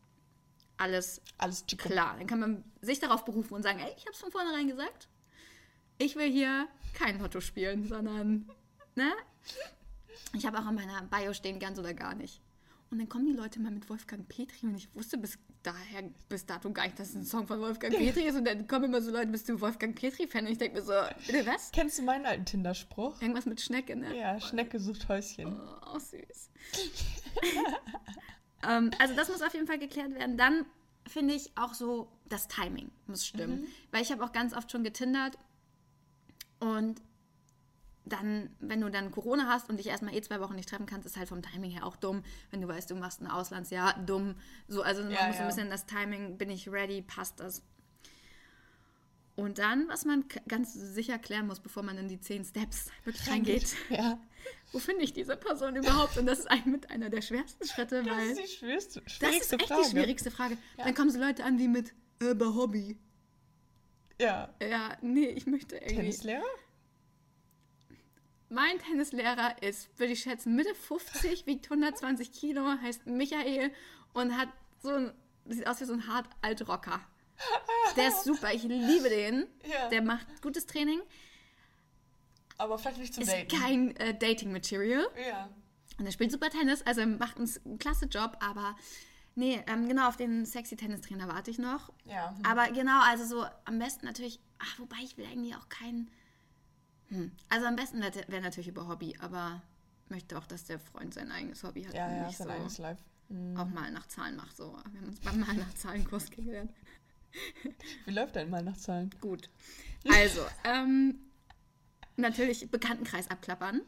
[0.77, 2.15] alles Alles klar.
[2.17, 5.09] Dann kann man sich darauf berufen und sagen, ey, ich habe es von vornherein gesagt.
[5.97, 8.49] Ich will hier kein Lotto spielen, sondern,
[8.95, 9.11] ne?
[10.33, 12.41] Ich habe auch in meiner Bio stehen, ganz oder gar nicht.
[12.89, 16.45] Und dann kommen die Leute mal mit Wolfgang Petri und ich wusste bis daher, bis
[16.45, 18.35] dato gar nicht, dass es ein Song von Wolfgang Petri ist.
[18.35, 20.45] Und dann kommen immer so Leute, bist du Wolfgang Petri-Fan?
[20.45, 20.93] Und ich denke mir so,
[21.27, 21.71] bitte was?
[21.71, 23.21] Kennst du meinen alten Tinder-Spruch?
[23.21, 24.17] Irgendwas mit Schnecke, ne?
[24.17, 25.59] Ja, Schnecke sucht Häuschen.
[25.93, 26.49] Oh, süß.
[28.69, 30.37] ähm, also das muss auf jeden Fall geklärt werden.
[30.37, 30.65] Dann
[31.07, 33.67] finde ich auch so, das Timing muss stimmen.
[33.91, 35.37] Weil ich habe auch ganz oft schon getindert
[36.59, 37.01] und
[38.05, 41.05] dann, wenn du dann Corona hast und dich erstmal eh zwei Wochen nicht treffen kannst,
[41.05, 42.23] ist halt vom Timing her auch dumm.
[42.49, 44.35] Wenn du weißt, du machst ein Auslandsjahr, dumm.
[44.67, 45.41] So, also man Ja, muss ja.
[45.41, 47.61] ein bisschen das Timing, bin ich ready, passt das.
[49.35, 53.29] Und dann, was man ganz sicher klären muss, bevor man in die zehn Steps wirklich
[53.29, 54.19] reingeht, Ja.
[54.73, 56.17] wo finde ich diese Person überhaupt?
[56.17, 59.11] Und das ist eigentlich mit einer der schwersten Schritte, Das weil ist die schwierigste, das
[59.13, 59.81] ist schwierigste echt Frage.
[59.83, 60.57] die schwierigste Frage.
[60.77, 62.97] Dann kommen so Leute an wie mit äh, bei Hobby.
[64.19, 64.53] Ja.
[64.61, 65.95] Ja, nee, ich möchte irgendwie.
[65.95, 66.43] Tennislehrer?
[68.49, 73.71] Mein Tennislehrer ist, würde ich schätzen, Mitte 50, wiegt 120 Kilo, heißt Michael
[74.13, 74.49] und hat
[74.81, 75.13] so ein,
[75.45, 76.99] sieht aus wie so ein hart Altrocker.
[77.95, 79.47] Der ist super, ich liebe den.
[79.65, 79.89] Ja.
[79.89, 81.01] Der macht gutes Training.
[82.57, 83.47] Aber vielleicht nicht zum Ist Daten.
[83.47, 85.07] kein äh, Dating-Material.
[85.29, 85.49] Ja.
[85.97, 88.75] Und er spielt super Tennis, also er macht einen, klasse Job, aber
[89.35, 91.91] nee, ähm, genau, auf den sexy Tennistrainer warte ich noch.
[92.05, 92.35] Ja.
[92.43, 96.09] Aber genau, also so am besten natürlich, ach, wobei ich will eigentlich auch keinen.
[97.09, 97.31] Hm.
[97.49, 99.61] Also am besten wäre wär natürlich über Hobby, aber
[100.09, 102.53] möchte auch, dass der Freund sein eigenes Hobby hat Ja, und ja, nicht sein so
[102.53, 102.97] eigenes Live.
[103.55, 104.55] auch mal nach Zahlen macht.
[104.57, 104.71] So.
[104.91, 106.71] Wir haben uns beim Mal nach Zahlenkurs kennengelernt.
[108.05, 109.11] Wie läuft dein mal nach Zahlen?
[109.21, 109.49] Gut.
[110.07, 111.19] Also, ähm,
[112.15, 113.81] natürlich Bekanntenkreis abklappern.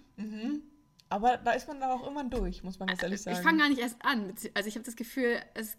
[1.10, 3.38] Aber da ist man dann auch immer durch, muss man ganz ehrlich sagen.
[3.38, 4.34] Ich fange gar nicht erst an.
[4.54, 5.76] Also ich habe das Gefühl, es,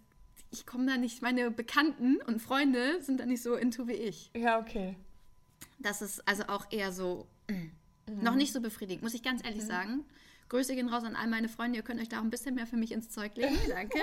[0.51, 4.31] ich komme da nicht, meine Bekannten und Freunde sind da nicht so into wie ich.
[4.37, 4.97] Ja, okay.
[5.79, 9.63] Das ist also auch eher so mm, noch nicht so befriedigend, muss ich ganz ehrlich
[9.63, 10.05] sagen.
[10.49, 12.67] Grüße gehen raus an all meine Freunde, ihr könnt euch da auch ein bisschen mehr
[12.67, 13.57] für mich ins Zeug legen.
[13.69, 13.99] Danke.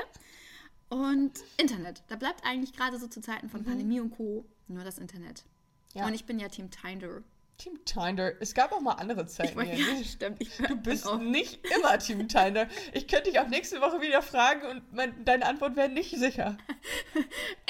[0.90, 2.02] Und Internet.
[2.08, 4.46] Da bleibt eigentlich gerade so zu Zeiten von Pandemie und Co.
[4.68, 5.46] nur das Internet.
[5.94, 6.08] Ja.
[6.08, 7.22] Und ich bin ja Team Tinder.
[7.60, 8.34] Team Tinder.
[8.42, 9.56] Es gab auch mal andere Ich Zeiten.
[9.56, 10.00] wollte, Jenny.
[10.00, 10.42] ja, stimmt.
[10.42, 12.68] Ich Du bist auch, nicht immer Team Tinder.
[12.94, 16.58] Ich könnte dich auch nächste Woche wieder fragen und mein, deine Antwort wäre nicht sicher.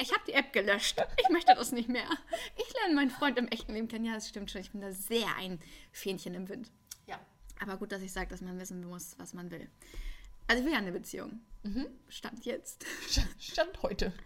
[0.00, 0.96] Ich habe die App gelöscht.
[1.20, 2.08] Ich möchte das nicht mehr.
[2.56, 4.06] Ich lerne meinen Freund im echten Leben kennen.
[4.06, 4.62] Ja, das stimmt schon.
[4.62, 5.60] Ich bin da sehr ein
[5.92, 6.70] Fähnchen im Wind.
[7.06, 7.18] Ja.
[7.60, 9.68] Aber gut, dass ich sage, dass man wissen muss, was man will.
[10.46, 11.40] Also ich will ja eine Beziehung.
[12.08, 12.86] Stand jetzt.
[13.38, 14.12] Stand heute.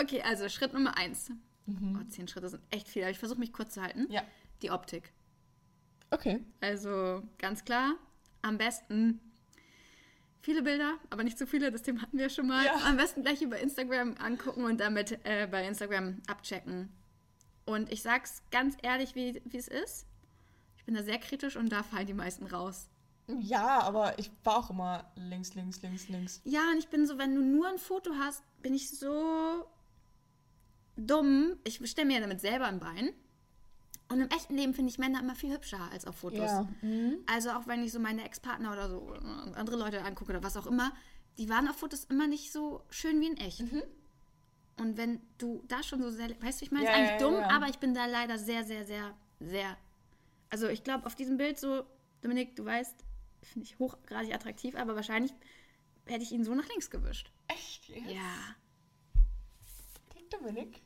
[0.00, 1.30] Okay, also Schritt Nummer eins.
[1.98, 4.06] Oh, zehn Schritte sind echt viel, aber ich versuche mich kurz zu halten.
[4.10, 4.22] Ja.
[4.62, 5.12] Die Optik.
[6.10, 6.44] Okay.
[6.60, 7.94] Also ganz klar,
[8.42, 9.20] am besten
[10.42, 12.64] viele Bilder, aber nicht zu viele, das Thema hatten wir schon mal.
[12.64, 12.74] Ja.
[12.86, 16.92] Am besten gleich über Instagram angucken und damit äh, bei Instagram abchecken.
[17.64, 20.06] Und ich sag's ganz ehrlich, wie es ist.
[20.76, 22.88] Ich bin da sehr kritisch und da fallen die meisten raus.
[23.38, 26.40] Ja, aber ich war auch immer links, links, links, links.
[26.44, 29.66] Ja, und ich bin so, wenn du nur ein Foto hast, bin ich so
[31.06, 31.56] dumm.
[31.64, 33.10] Ich stelle mir ja damit selber ein Bein.
[34.08, 36.40] Und im echten Leben finde ich Männer immer viel hübscher als auf Fotos.
[36.40, 36.68] Ja.
[36.82, 37.18] Mhm.
[37.26, 39.12] Also auch wenn ich so meine Ex-Partner oder so
[39.54, 40.92] andere Leute angucke oder was auch immer,
[41.38, 43.60] die waren auf Fotos immer nicht so schön wie in echt.
[43.60, 43.82] Mhm.
[44.78, 47.28] Und wenn du da schon so sehr, weißt du, ich meine, Ja, ist eigentlich ja,
[47.28, 49.76] dumm, aber ich bin da leider sehr, sehr, sehr, sehr.
[50.48, 51.84] Also ich glaube, auf diesem Bild so,
[52.22, 52.96] Dominik, du weißt,
[53.42, 55.32] finde ich hochgradig attraktiv, aber wahrscheinlich
[56.06, 57.30] hätte ich ihn so nach links gewischt.
[57.46, 57.88] Echt?
[57.88, 58.10] jetzt?
[58.10, 58.56] Ja.
[60.30, 60.80] Dominik?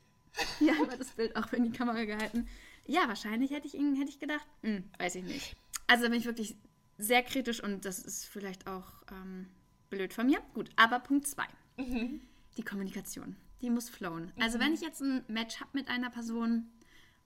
[0.59, 2.47] Ja, aber das Bild auch in die Kamera gehalten.
[2.85, 5.55] Ja, wahrscheinlich hätte ich ihn, hätte ich gedacht, hm, weiß ich nicht.
[5.87, 6.55] Also da bin ich wirklich
[6.97, 9.47] sehr kritisch und das ist vielleicht auch ähm,
[9.89, 10.39] blöd von mir.
[10.53, 11.45] Gut, aber Punkt zwei.
[11.77, 13.35] Die Kommunikation.
[13.61, 14.31] die muss flowen.
[14.39, 16.67] Also wenn ich jetzt ein Match habe mit einer Person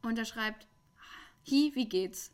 [0.01, 0.67] und er schreibt,
[1.49, 2.31] hi, wie geht's?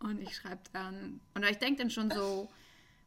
[0.00, 2.50] Und ich schreibe dann, oder ich denke dann schon so,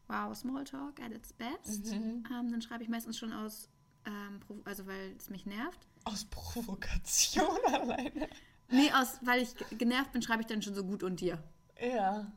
[0.08, 1.91] wow, Smalltalk at its best.
[1.91, 3.69] Ähm, dann schreibe ich meistens schon aus,
[4.08, 5.80] ähm, also weil es mich nervt.
[6.06, 8.28] Aus Provokation alleine.
[8.70, 11.41] Nee, aus, weil ich ge- genervt bin, schreibe ich dann schon so gut und dir.
[11.80, 12.32] Ja.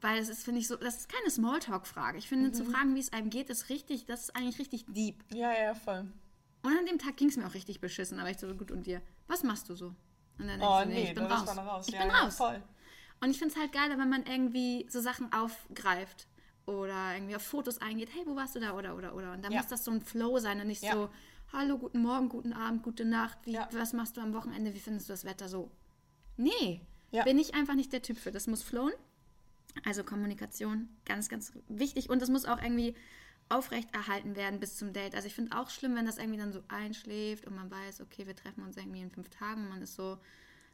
[0.00, 2.18] Weil das ist, finde ich, so, das ist keine Smalltalk-Frage.
[2.18, 5.24] Ich finde, zu fragen, wie es einem geht, ist richtig, das ist eigentlich richtig deep.
[5.34, 6.12] Ja, ja, voll.
[6.62, 8.86] Und an dem Tag ging es mir auch richtig beschissen, aber ich so, gut und
[8.86, 9.94] dir, was machst du so?
[10.38, 11.48] Und dann Oh, ich so, nee, ich bin raus.
[11.56, 11.86] raus.
[11.88, 12.36] Ich ja, bin ja, raus.
[12.36, 12.62] Voll.
[13.20, 16.26] Und ich finde es halt geiler, wenn man irgendwie so Sachen aufgreift
[16.66, 18.10] oder irgendwie auf Fotos eingeht.
[18.12, 18.72] Hey, wo warst du da?
[18.76, 19.32] Oder, oder, oder.
[19.32, 19.58] Und dann Ja.
[19.60, 20.92] muss das so ein Flow sein und nicht Ja.
[20.92, 21.10] so,
[21.52, 23.38] hallo, guten Morgen, guten Abend, gute Nacht.
[23.44, 23.68] Wie, Ja.
[23.72, 24.74] Was machst du am Wochenende?
[24.74, 25.70] Wie findest du das Wetter so?
[26.36, 26.82] Nee,
[27.24, 28.30] bin ich einfach nicht der Typ für.
[28.32, 28.92] Das muss flowen.
[29.84, 32.10] Also Kommunikation, ganz, ganz wichtig.
[32.10, 32.94] Und das muss auch irgendwie
[33.48, 35.14] aufrechterhalten werden bis zum Date.
[35.14, 38.26] Also ich finde auch schlimm, wenn das irgendwie dann so einschläft und man weiß, okay,
[38.26, 40.18] wir treffen uns irgendwie in fünf Tagen und man ist so,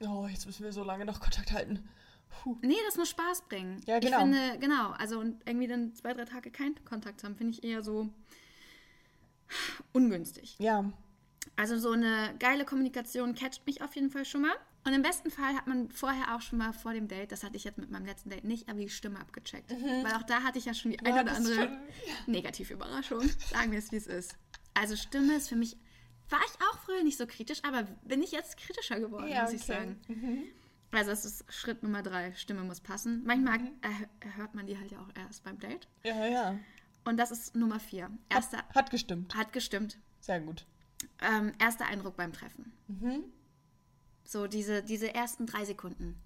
[0.01, 1.89] Oh, jetzt müssen wir so lange noch Kontakt halten.
[2.43, 2.57] Puh.
[2.63, 3.81] Nee, das muss Spaß bringen.
[3.87, 4.17] Ja, genau.
[4.17, 7.63] Ich finde, genau, also und irgendwie dann zwei, drei Tage keinen Kontakt haben, finde ich
[7.65, 8.09] eher so
[9.93, 10.57] ungünstig.
[10.59, 10.91] Ja.
[11.57, 14.55] Also so eine geile Kommunikation catcht mich auf jeden Fall schon mal.
[14.85, 17.57] Und im besten Fall hat man vorher auch schon mal vor dem Date, das hatte
[17.57, 19.71] ich jetzt mit meinem letzten Date nicht, aber die Stimme abgecheckt.
[19.71, 21.17] Weil auch da hatte ich ja schon die eine Mhm.
[21.17, 21.79] Ja, oder andere schon-
[22.27, 23.21] negative Überraschung.
[23.53, 24.35] Sagen wir es, wie es ist.
[24.75, 25.77] Also Stimme ist für mich,
[26.31, 29.53] war ich auch früher nicht so kritisch, aber bin ich jetzt kritischer geworden, Ja, muss
[29.53, 30.01] ich sagen.
[30.93, 33.23] Also das ist Schritt Nummer drei, Stimme muss passen.
[33.25, 33.71] Manchmal Mhm.
[33.81, 35.89] erh- hört man die halt ja auch erst beim Date.
[36.05, 36.59] Ja, ja.
[37.05, 38.11] Und das ist Nummer vier.
[38.29, 39.35] Erster, Hat, hat gestimmt.
[39.35, 39.99] hat gestimmt.
[40.21, 40.67] Sehr gut.
[41.21, 42.73] Ähm, erster Eindruck beim Treffen.
[42.89, 43.25] Mhm.
[44.25, 46.21] So diese, diese ersten drei Sekunden.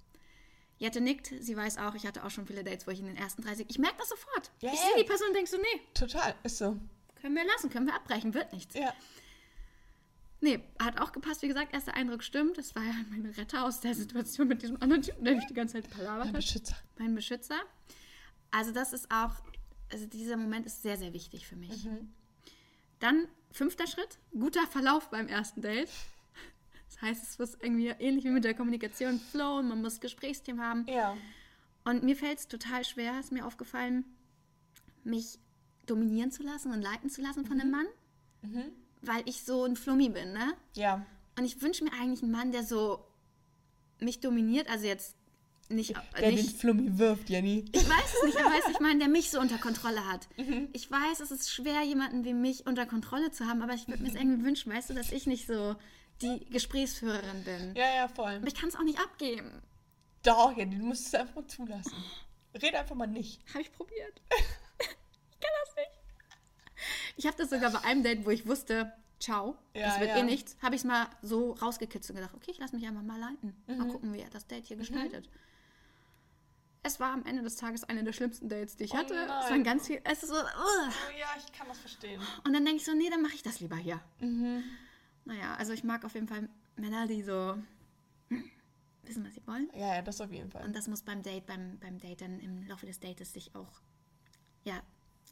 [0.79, 3.17] Jette nickt, sie weiß auch, ich hatte auch schon viele Dates, wo ich in den
[3.17, 4.51] ersten drei Sekunden, ich merke das sofort.
[4.61, 6.35] Ja, ich sehe die Person und denke so, nee, Total.
[6.43, 6.77] Ist so.
[7.23, 8.75] können wir lassen, können wir abbrechen, wird nichts.
[8.75, 8.93] Ja.
[10.41, 12.59] Nee, hat auch gepasst, wie gesagt, erster Eindruck stimmt.
[12.59, 15.55] Das war ja mein Retter aus der Situation mit diesem anderen Typen, der mich die
[15.55, 16.37] ganze Zeit palabert Ein hat.
[16.37, 16.77] Beschützer.
[16.99, 17.59] Mein Beschützer.
[18.51, 19.35] Also das ist auch,
[19.91, 21.85] also dieser Moment ist sehr, sehr wichtig für mich.
[21.85, 22.13] Mhm.
[22.99, 25.91] Dann fünfter Schritt, guter Verlauf beim ersten Date.
[26.89, 30.87] Das heißt, es muss irgendwie ähnlich wie mit der Kommunikation flowen, man muss Gesprächsthemen haben.
[30.87, 31.17] Ja.
[31.85, 34.05] Und mir fällt es total schwer, ist mir aufgefallen,
[35.05, 35.39] mich
[35.87, 37.87] dominieren zu lassen und leiten zu lassen von einem Mann,
[39.03, 40.55] weil ich so ein Flummi bin, ne?
[40.75, 41.05] Ja.
[41.39, 43.05] Und ich wünsche mir eigentlich einen Mann, der so
[44.01, 45.17] mich dominiert, also jetzt
[45.69, 47.65] nicht, Der nicht den Flummi wirft, Jenny.
[47.73, 50.29] ich weiß es nicht, aber weißt ich meine, der mich so unter Kontrolle hat.
[50.37, 50.69] Mhm.
[50.73, 54.03] Ich weiß, es ist schwer, jemanden wie mich unter Kontrolle zu haben, aber ich würde
[54.03, 55.75] mir es irgendwie wünschen, weißt du, dass ich nicht so
[56.23, 57.75] die Gesprächsführerin bin.
[57.75, 58.37] Ja, ja, voll.
[58.37, 59.61] Aber ich kann es auch nicht abgeben.
[60.23, 62.05] Doch, Jenny, du musst es einfach mal zulassen.
[62.55, 63.43] Rede einfach mal nicht.
[63.51, 64.23] Habe ich probiert.
[64.79, 65.91] ich kann das nicht.
[67.17, 70.19] Ich habe das sogar bei einem Date, wo ich wusste, ciao, Ja, das wird ja.
[70.19, 73.03] eh nichts, habe ich es mal so rausgekitzelt und gedacht, okay, ich lasse mich einfach
[73.03, 73.55] mal leiten.
[73.67, 73.79] Mhm.
[73.79, 75.29] Mal gucken, wie er das Date hier gestaltet.
[76.83, 79.15] Es war am Ende des Tages eine der schlimmsten Dates, die ich Oh hatte.
[79.15, 79.51] es nein.
[79.51, 80.45] waren ganz viel, es ist so, ugh.
[80.55, 82.21] Oh ja, ich kann das verstehen.
[82.45, 84.01] Und dann denke ich so, nee, dann mache ich das lieber hier.
[84.21, 84.63] Mhm.
[85.25, 87.57] Naja, also ich mag auf jeden Fall Männer, die so
[88.29, 88.51] hm,
[89.03, 89.69] wissen, was sie wollen.
[89.75, 90.65] Ja, ja, das auf jeden Fall.
[90.65, 93.81] Und das muss beim Date, beim, beim Date dann im Laufe des Dates sich auch
[94.65, 94.81] ja,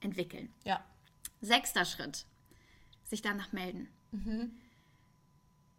[0.01, 0.53] entwickeln.
[0.64, 0.85] Ja.
[1.44, 2.26] Sechster Schritt.
[3.04, 3.88] Sich danach melden.
[4.12, 4.52] Mhm.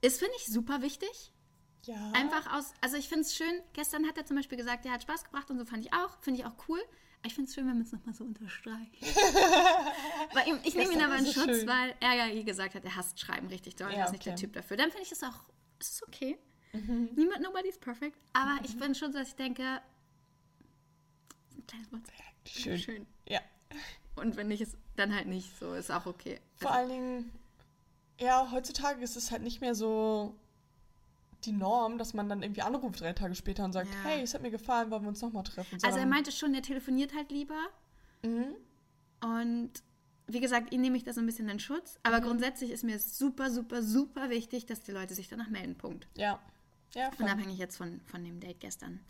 [0.01, 1.32] Ist, finde ich, super wichtig.
[1.84, 2.12] Ja.
[2.13, 5.04] Einfach aus, also ich finde es schön, gestern hat er zum Beispiel gesagt, er hat
[5.04, 6.80] Spaß gebracht und so fand ich auch, finde ich auch cool.
[7.19, 9.01] Aber ich finde es schön, wenn man es nochmal so unterstreicht.
[10.34, 11.67] weil ihm, ich nehme ihn aber in Schutz, schön.
[11.67, 13.91] weil er ja, wie gesagt hat, er hasst Schreiben richtig doll.
[13.91, 14.41] Ja, er ist nicht der okay.
[14.41, 14.78] Typ dafür.
[14.78, 15.45] Dann finde ich es auch,
[15.80, 16.38] es ist okay.
[16.73, 17.10] Mhm.
[17.15, 18.17] Niemand, nobody's perfect.
[18.34, 19.82] Aber ich bin schon so, dass ich denke, ein
[21.67, 22.01] kleines Wort.
[22.47, 22.78] Schön.
[22.78, 23.08] Schön.
[23.28, 23.41] Ja.
[24.15, 26.39] Und wenn nicht, ist dann halt nicht so, ist auch okay.
[26.58, 27.31] Vor Also, allen Dingen,
[28.19, 30.36] ja, heutzutage ist es halt nicht mehr so
[31.43, 34.10] die Norm, dass man dann irgendwie anruft drei Tage später und sagt, Ja.
[34.10, 35.75] hey, es hat mir gefallen, wollen wir uns nochmal treffen.
[35.75, 37.60] also er Sondern- meinte schon, er telefoniert halt lieber.
[38.23, 38.55] Mhm.
[39.21, 39.71] Und
[40.27, 41.99] wie gesagt, ihn nehme ich da so ein bisschen in Schutz.
[42.01, 42.23] Aber Mhm.
[42.23, 45.75] grundsätzlich ist mir super, super, super wichtig, dass die Leute sich danach melden.
[45.75, 46.08] Punkt.
[46.15, 46.39] Ja.
[46.95, 47.25] Ja, voll.
[47.25, 49.01] Unabhängig jetzt von, von dem Date gestern.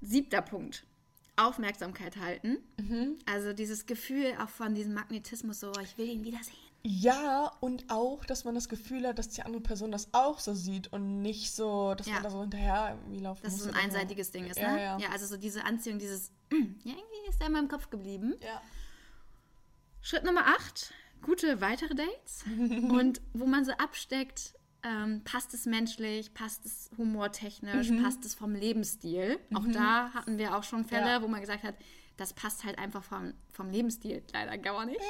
[0.00, 0.86] Siebter Punkt.
[1.46, 2.58] Aufmerksamkeit halten.
[2.78, 3.18] Mhm.
[3.26, 6.56] Also dieses Gefühl auch von diesem Magnetismus, so ich will ihn wiedersehen.
[6.82, 10.54] Ja, und auch, dass man das Gefühl hat, dass die andere Person das auch so
[10.54, 12.14] sieht und nicht so, dass Ja.
[12.14, 13.60] man da so hinterher irgendwie laufen Dass muss.
[13.62, 13.84] es ein oder so.
[13.86, 15.02] einseitiges Ding ist, Ja, ne?
[15.02, 15.10] ja.
[15.10, 18.34] also so diese Anziehung, dieses, "Mm, ja, irgendwie ist er in meinem Kopf geblieben.
[18.42, 18.62] Ja.
[20.00, 22.44] Schritt Nummer 8, gute weitere Dates.
[22.46, 28.02] und wo man so absteckt, ähm, passt es menschlich, passt es humortechnisch, Mhm.
[28.02, 29.38] passt es vom Lebensstil.
[29.54, 31.22] Auch da hatten wir auch schon Fälle, Ja.
[31.22, 31.74] wo man gesagt hat,
[32.16, 35.00] das passt halt einfach vom, vom Lebensstil leider gar nicht.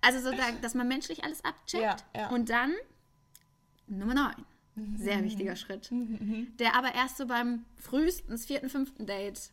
[0.00, 1.82] Also so, da, dass man menschlich alles abcheckt.
[1.82, 2.28] Ja, ja.
[2.30, 2.72] Und dann
[3.86, 4.34] Nummer 9.
[4.96, 5.88] Sehr wichtiger Schritt.
[6.58, 9.50] Der aber erst so beim frühestens vierten, fünften Date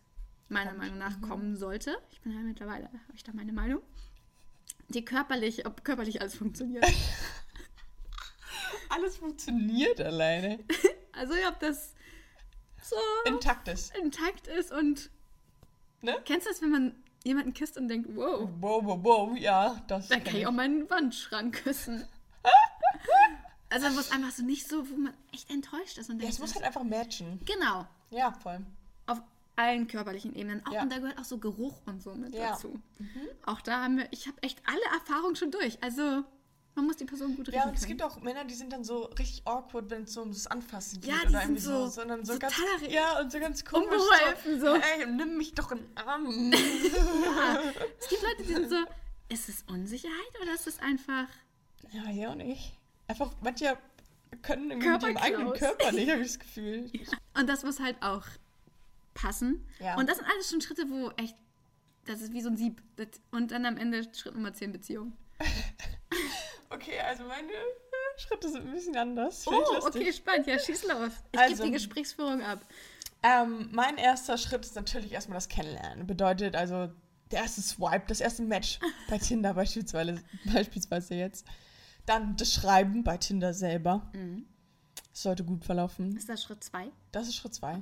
[0.50, 1.96] meiner Meinung nach kommen sollte.
[2.12, 3.82] Ich bin ja mittlerweile, habe ich da meine Meinung.
[4.90, 6.84] Die körperlich, ob körperlich alles funktioniert.
[8.90, 10.60] Alles funktioniert alleine.
[11.14, 11.94] Also ob das
[12.82, 13.94] so Intakt ist.
[13.98, 15.10] intakt ist und
[16.02, 16.16] Ne?
[16.26, 20.08] kennst du das, wenn man jemanden küsst und denkt, wow, Wow, wow, wow, ja, das
[20.08, 22.08] dann kann ich auch meinen Wandschrank küssen.
[23.70, 26.34] also wo es einfach so nicht so, wo man echt enttäuscht ist und Ja, denkt,
[26.34, 27.40] es muss halt einfach matchen.
[27.46, 28.66] genau, Ja, voll.
[29.08, 29.22] auf
[29.58, 30.66] allen körperlichen Ebenen.
[30.66, 30.82] Auch, Ja.
[30.84, 32.40] Und da gehört auch so Geruch und so mit Ja.
[32.40, 32.52] Mhm.
[32.54, 32.82] dazu.
[33.46, 35.84] Auch da haben wir, ich habe echt alle Erfahrungen schon durch.
[35.84, 36.24] Also
[36.76, 37.98] man muss die Person gut riechen Ja, und es können.
[37.98, 41.10] gibt auch Männer, die sind dann so richtig awkward, wenn es so ums Anfassen geht.
[41.10, 42.56] Ja, die oder sind irgendwie so sondern so, so ganz,
[42.90, 43.90] ja, und so ganz komisch.
[43.90, 44.76] unbeholfen, so.
[44.76, 46.26] Ey, nimm mich doch in den Arm.
[46.54, 47.62] Ja.
[48.00, 48.78] Es gibt Leute, die sind so,
[49.30, 51.28] ist es Unsicherheit oder ist es einfach...
[51.92, 52.74] ja, ja und ich.
[53.08, 53.78] Einfach, manche
[54.42, 55.54] können irgendwie mit ihrem eigenen.
[55.54, 56.90] Körper nicht, habe ich das Gefühl.
[57.38, 58.24] Und das muss halt auch
[59.14, 59.68] passen.
[59.80, 59.98] Ja.
[59.98, 61.36] Und das sind alles schon Schritte, wo echt,
[62.06, 62.82] das ist wie so ein Sieb.
[63.32, 65.14] Und dann am Ende Schritt Nummer 10 Beziehung.
[66.74, 67.50] Okay, also meine
[68.18, 69.46] Schritte sind ein bisschen anders.
[69.48, 69.54] Oh,
[69.86, 70.48] okay, spannend.
[70.48, 71.12] Ja, schieß los.
[71.32, 72.60] Ich Also- gebe die Gesprächsführung ab.
[73.24, 76.08] Ähm, mein erster Schritt ist natürlich erstmal das Kennenlernen.
[76.08, 76.90] Bedeutet also
[77.30, 78.80] der erste Swipe, das erste Match
[79.10, 81.46] bei Tinder beispielsweise, beispielsweise jetzt.
[82.08, 84.12] Dann das Schreiben bei Tinder selber.
[85.12, 86.16] Das sollte gut verlaufen.
[86.18, 86.90] Ist das Schritt 2?
[87.12, 87.80] Das ist Schritt zwei.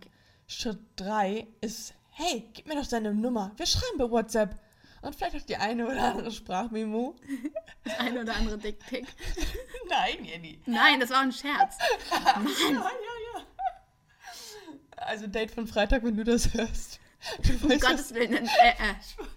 [0.47, 3.53] Schritt drei ist, hey, gib mir doch deine Nummer.
[3.55, 4.59] Wir schreiben bei WhatsApp.
[5.01, 7.15] Und vielleicht auch die eine oder andere Sprachmemo.
[7.85, 9.07] Das eine oder andere Dickpick.
[9.89, 10.61] Nein, Jenny.
[10.65, 11.77] Nein, das war ein Scherz.
[12.11, 13.45] Ja, ja, ja.
[14.97, 16.99] Also Date von Freitag, wenn du das hörst.
[17.43, 18.45] Du Um weißt, Gottes Willen.
[18.45, 18.73] Äh,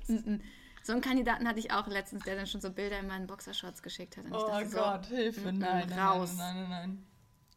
[0.09, 0.12] äh.
[0.12, 0.40] Mm, mm.
[0.83, 3.83] So einen Kandidaten hatte ich auch letztens, der dann schon so Bilder in meinen Boxershorts
[3.83, 4.25] geschickt hat.
[4.25, 6.35] Und ich Oh dachte so, Gott, Hilfe, mm, nein, raus.
[6.37, 7.07] nein, nein, nein, nein.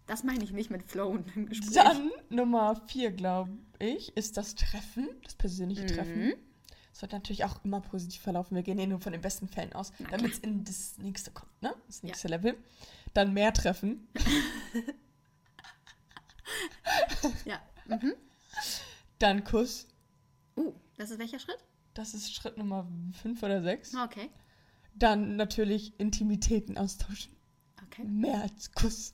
[0.05, 1.73] das meine ich nicht mit Flown im Gespräch.
[1.73, 5.87] Dann Nummer vier, glaube ich, ist das Treffen, das persönliche Mhm.
[5.87, 6.33] Treffen.
[6.95, 8.55] Das wird natürlich auch immer positiv verlaufen.
[8.55, 11.51] Wir gehen hier nur von den besten Fällen aus, damit es in das nächste kommt,
[11.61, 11.75] ne?
[11.87, 12.57] Das nächste Level.
[13.13, 14.07] Dann mehr Treffen.
[17.43, 17.59] Ja.
[17.87, 18.13] Mhm.
[19.17, 19.87] Dann Kuss.
[20.55, 21.57] Uh, das ist welcher Schritt?
[21.95, 22.87] Das ist Schritt Nummer
[23.19, 23.95] fünf oder sechs.
[23.95, 24.29] Okay.
[24.93, 27.35] Dann natürlich Intimitäten austauschen.
[27.87, 28.03] Okay.
[28.03, 29.13] Mehr als Kuss.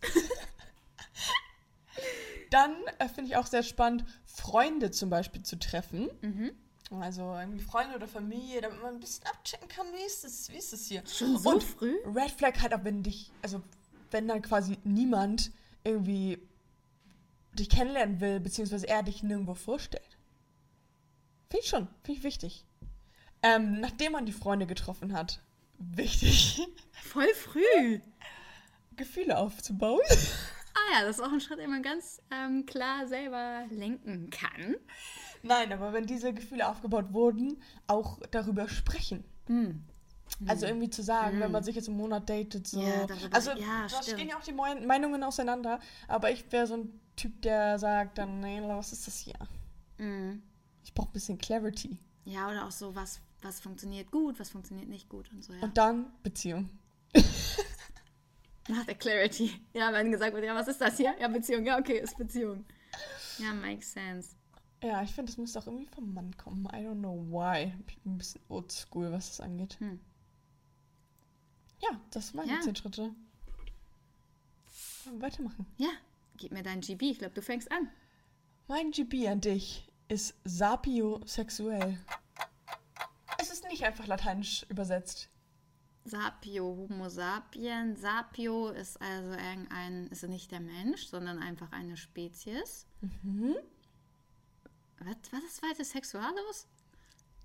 [2.51, 6.09] Dann äh, finde ich auch sehr spannend, Freunde zum Beispiel zu treffen.
[6.21, 6.51] Mhm.
[6.99, 10.57] Also irgendwie Freunde oder Familie, damit man ein bisschen abchecken kann, wie ist es, wie
[10.57, 11.03] ist es hier.
[11.07, 11.95] Schon so Und früh?
[12.05, 13.61] Red Flag halt auch, wenn dich, also
[14.11, 15.51] wenn dann quasi niemand
[15.85, 16.37] irgendwie
[17.53, 20.17] dich kennenlernen will, beziehungsweise er dich nirgendwo vorstellt.
[21.49, 22.65] Finde ich schon, finde ich wichtig.
[23.43, 25.41] Ähm, nachdem man die Freunde getroffen hat,
[25.77, 27.99] wichtig, Voll früh.
[28.95, 30.01] Gefühle aufzubauen.
[30.73, 34.75] Ah ja, das ist auch ein Schritt, den man ganz ähm, klar selber lenken kann.
[35.43, 39.23] Nein, aber wenn diese Gefühle aufgebaut wurden, auch darüber sprechen.
[39.47, 39.83] Hm.
[40.47, 42.81] Also irgendwie zu sagen, wenn man sich jetzt im Monat datet, so.
[42.81, 44.05] Ja, darüber- also ja, da stimmt.
[44.19, 48.39] stehen ja auch die Meinungen auseinander, aber ich wäre so ein Typ, der sagt dann,
[48.39, 49.35] nee, was ist das hier?
[49.97, 50.41] Mhm.
[50.83, 51.97] Ich brauche ein bisschen Clarity.
[52.23, 55.61] Ja, oder auch so, was, was funktioniert gut, was funktioniert nicht gut und so, ja.
[55.61, 56.69] Und dann Beziehung.
[58.69, 59.51] Nach der Clarity.
[59.73, 61.13] Ja, wenn gesagt wird, ja, was ist das hier?
[61.19, 61.65] Ja, Beziehung.
[61.65, 62.63] Ja, okay, ist Beziehung.
[63.37, 64.35] Ja, makes sense.
[64.83, 66.65] Ja, ich finde, das müsste auch irgendwie vom Mann kommen.
[66.67, 67.73] I don't know why.
[67.87, 69.79] Ich bin ein bisschen oldschool, was das angeht.
[69.79, 69.99] Hm.
[71.79, 72.55] Ja, das waren Ja.
[72.57, 73.13] die zehn Schritte.
[75.19, 75.65] Weitermachen.
[75.77, 75.89] Ja,
[76.37, 77.11] gib mir dein GB.
[77.11, 77.89] Ich glaube, du fängst an.
[78.67, 81.97] Mein GB an dich ist sapiosexuell.
[83.39, 85.29] Es ist nicht einfach lateinisch übersetzt.
[86.05, 87.95] Sapio, Homo sapien.
[87.95, 92.87] Sapio ist also irgendein, ist nicht der Mensch, sondern einfach eine Spezies.
[93.23, 93.55] Mhm.
[95.05, 96.67] Was, was ist weiter Sexualos?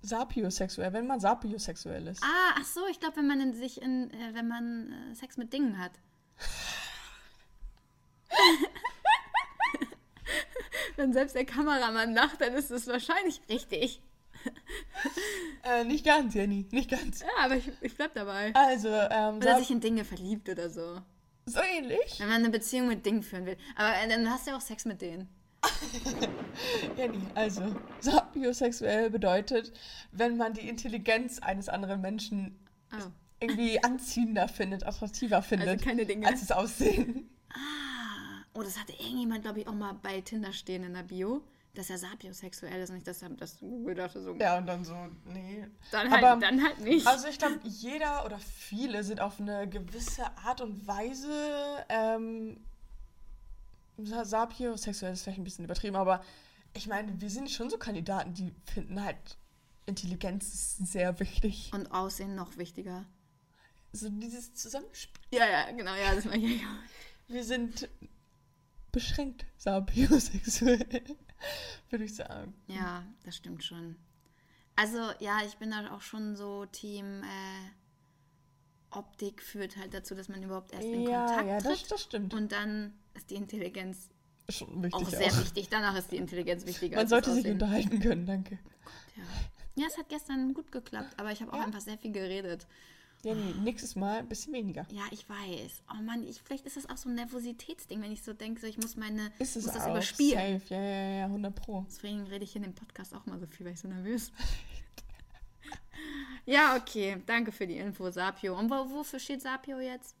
[0.03, 2.23] Sapiosexuell, wenn man sapiosexuell ist.
[2.23, 5.37] Ah, ach so, ich glaube, wenn man in sich in, äh, wenn man äh, Sex
[5.37, 5.93] mit Dingen hat.
[10.97, 14.03] wenn selbst der Kameramann lacht, dann ist es wahrscheinlich richtig.
[15.63, 17.21] Äh, nicht ganz, Jenny, nicht ganz.
[17.21, 18.53] Ja, aber ich, ich bleib dabei.
[18.55, 21.01] Also, ähm, Oder sich in Dinge verliebt oder so.
[21.45, 22.19] so ähnlich.
[22.19, 23.57] Wenn man eine Beziehung mit Dingen führen will.
[23.75, 25.27] Aber äh, dann hast du ja auch Sex mit denen.
[26.97, 27.61] Jenny, also,
[27.99, 29.71] sapiosexuell bedeutet,
[30.11, 32.59] wenn man die Intelligenz eines anderen Menschen
[32.93, 33.03] Oh.
[33.41, 36.25] irgendwie anziehender findet, attraktiver findet, keine Dinge.
[36.27, 37.29] als das Aussehen.
[38.53, 41.43] Oh, das hatte irgendjemand, glaube ich, auch mal bei Tinder stehen in der Bio.
[41.75, 44.33] dass er sapiosexuell ist und nicht, dass er das Google dachte so.
[44.35, 45.63] Ja, und dann so, nee.
[45.91, 47.05] Dann halt, Aber- dann halt nicht.
[47.05, 51.29] Also ich glaube, jeder oder viele sind auf eine gewisse Art und Weise
[51.89, 52.65] ähm,
[53.97, 56.23] sapiosexuell ist vielleicht ein bisschen übertrieben, aber
[56.73, 59.37] ich meine, wir sind schon so Kandidaten, die finden halt
[59.85, 61.71] Intelligenz ist sehr wichtig.
[61.73, 63.05] und Aussehen noch wichtiger.
[63.93, 65.23] So dieses Zusammenspiel.
[65.31, 66.67] Ja, ja, genau, ja, das meine ich ja.
[67.27, 67.87] Wir sind
[68.91, 71.03] beschränkt sapiosexuell,
[71.89, 72.53] würde ich sagen.
[72.67, 73.95] Ja, das stimmt schon.
[74.75, 77.69] Also, ja, ich bin da auch schon so Team äh,
[78.91, 81.91] Optik führt halt dazu, dass man überhaupt erst in Ja, Kontakt ja, das, tritt.
[81.91, 82.33] das stimmt.
[82.33, 84.09] Und dann ist die Intelligenz
[84.47, 85.39] wichtig auch sehr auch.
[85.39, 85.67] wichtig.
[85.69, 86.95] Danach ist die Intelligenz wichtiger.
[86.97, 87.53] Man sollte sich Aussehen.
[87.53, 88.59] unterhalten können, danke.
[89.15, 89.23] Ja.
[89.83, 91.65] ja, es hat gestern gut geklappt, aber ich habe auch Ja.
[91.65, 92.65] einfach sehr viel geredet.
[93.23, 94.85] Jenny, nächstes Mal ein bisschen weniger.
[94.91, 95.81] Ja, ich weiß.
[95.91, 98.67] Oh Mann, ich, vielleicht ist das auch so ein Nervositätsding, wenn ich so denke, so,
[98.67, 100.59] ich muss meine, Ist muss das auch überspielen.
[100.59, 101.83] safe, ja, ja, ja, 100 pro.
[101.87, 104.45] Deswegen rede ich in dem Podcast auch mal so viel, weil ich so nervös bin.
[106.45, 107.21] ja, okay.
[107.25, 108.57] Danke für die Info, Sapio.
[108.57, 110.15] Und wo, wofür steht Sapio jetzt?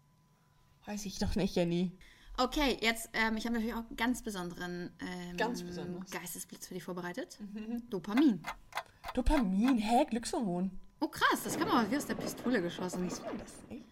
[0.85, 1.91] Weiß ich doch nicht, Jenny.
[2.37, 6.09] Okay, jetzt, ähm, ich habe natürlich auch einen ganz besonderen ähm, Ganz besonders.
[6.11, 7.37] Geistesblitz für dich vorbereitet.
[7.89, 8.43] Dopamin.
[9.13, 10.05] Dopamin, hä?
[10.09, 10.71] Glückshormon.
[10.99, 13.05] Oh krass, das kam aber wie aus der Pistole geschossen.
[13.09, 13.85] Weiß man das nicht?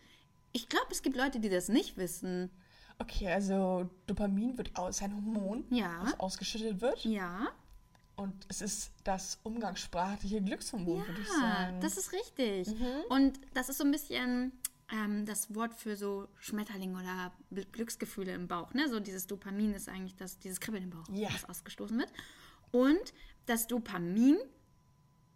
[0.51, 2.51] Ich glaube, es gibt Leute, die das nicht wissen.
[2.99, 5.99] Okay, also Dopamin wird aus, ist ein Hormon, Ja.
[6.03, 7.03] was ausgeschüttet wird.
[7.03, 7.47] Ja,
[8.15, 11.81] Und es ist das umgangssprachliche Glückshormon, würde ich ja, sagen.
[11.81, 12.67] das ist richtig.
[12.69, 13.01] Mhm.
[13.09, 14.53] Und das ist so ein bisschen
[14.91, 17.31] ähm, das Wort für so Schmetterling oder
[17.71, 18.73] Glücksgefühle im Bauch.
[18.73, 18.87] Ne?
[18.89, 21.29] So dieses Dopamin ist eigentlich das, dieses Kribbeln im Bauch, Ja.
[21.33, 22.11] was ausgestoßen wird.
[22.71, 23.13] Und
[23.45, 24.37] das Dopamin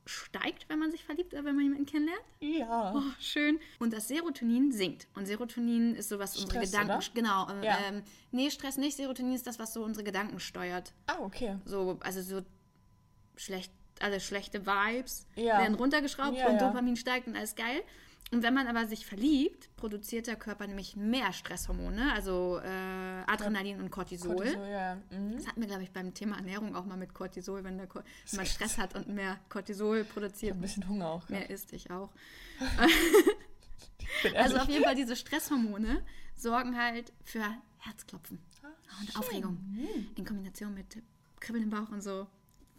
[0.05, 2.23] steigt, wenn man sich verliebt oder wenn man jemanden kennenlernt.
[2.39, 2.93] ja.
[2.95, 3.59] Oh, schön.
[3.79, 5.07] Und das Serotonin sinkt.
[5.13, 6.93] Und Serotonin ist so, was unsere Stress, Gedanken.
[6.95, 7.05] oder?
[7.13, 7.49] Genau.
[7.51, 7.77] ähm, Ja.
[7.87, 8.97] Ähm, nee, Stress nicht.
[8.97, 10.93] Serotonin ist das, was so unsere Gedanken steuert.
[11.05, 11.57] Ah, okay.
[11.65, 12.41] So, also so
[13.35, 15.59] schlecht, also schlechte Vibes Ja.
[15.59, 16.59] werden runtergeschraubt Ja, und.
[16.59, 17.83] Dopamin steigt und alles geil.
[18.31, 22.67] Und wenn man aber sich verliebt, produziert der Körper nämlich mehr Stresshormone, also äh,
[23.25, 24.35] Adrenalin und Cortisol.
[24.35, 24.95] Cortisol, ja.
[25.09, 25.35] Mhm.
[25.35, 28.01] Das hatten wir, glaube ich, beim Thema Ernährung auch mal mit Cortisol, wenn, der, Ko-
[28.29, 30.53] wenn man Stress hat und mehr Cortisol produziert.
[30.55, 31.27] Ein bisschen Hunger auch.
[31.29, 31.37] Ja.
[31.39, 32.11] Mehr isst ich auch.
[34.23, 36.03] Bin Also auf jeden Fall diese Stresshormone
[36.35, 37.43] sorgen halt für
[37.77, 38.67] Herzklopfen Ah,
[39.01, 39.57] und Aufregung
[40.15, 41.01] in Kombination mit
[41.39, 42.27] Kribbeln im Bauch und so.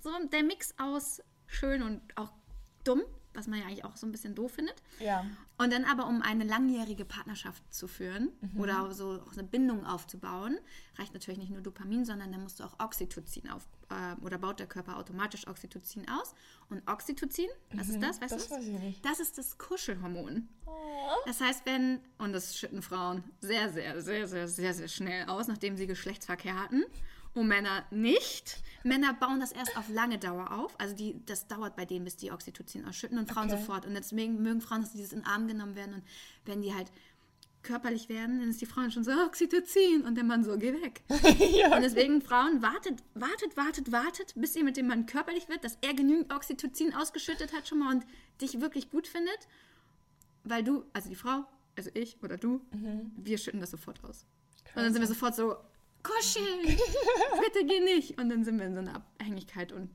[0.01, 2.33] So der Mix aus schön und auch
[2.85, 3.03] dumm,
[3.35, 4.83] was man ja eigentlich auch so ein bisschen doof findet.
[4.99, 5.25] Ja.
[5.59, 10.59] Und dann aber, um eine langjährige Partnerschaft zu führen oder auch so eine Bindung aufzubauen,
[10.97, 14.59] reicht natürlich nicht nur Dopamin, sondern dann musst du auch Oxytocin auf äh, oder baut
[14.59, 16.35] der Körper automatisch Oxytocin aus.
[16.69, 18.21] Und Oxytocin, was ist das?
[18.21, 19.05] Weißt das du weiß ich nicht.
[19.05, 20.49] Das ist das Kuschelhormon.
[20.67, 20.71] Oh.
[21.27, 25.49] Das heißt, wenn, und das schütten Frauen sehr, sehr, sehr, sehr, sehr, sehr schnell aus,
[25.49, 26.85] nachdem sie Geschlechtsverkehr hatten.
[27.35, 28.57] Und Männer nicht.
[28.83, 30.79] Männer bauen das erst auf lange Dauer auf.
[30.81, 33.59] Also die, das dauert bei denen, bis die Oxytocin ausschütten und Frauen Okay.
[33.61, 33.87] sofort.
[33.87, 35.95] Und deswegen mögen Frauen, dass dieses in den Arm genommen werden.
[35.95, 36.03] Und
[36.45, 36.91] wenn die halt
[37.63, 41.03] körperlich werden, dann ist die Frau schon so Oxytocin und der Mann so, geh weg.
[41.55, 41.77] ja.
[41.77, 45.77] Und deswegen, Frauen, wartet, wartet, wartet, wartet, bis ihr mit dem Mann körperlich wird, dass
[45.83, 48.07] er genügend Oxytocin ausgeschüttet hat schon mal und
[48.41, 49.47] dich wirklich gut findet.
[50.43, 51.45] Weil du, also die Frau,
[51.77, 52.63] also ich oder du,
[53.17, 54.25] wir schütten das sofort aus.
[54.75, 55.57] Und dann sind wir sofort so,
[56.03, 56.67] kuscheln,
[57.45, 58.19] bitte geh nicht.
[58.21, 59.91] Und dann sind wir in so einer Abhängigkeit und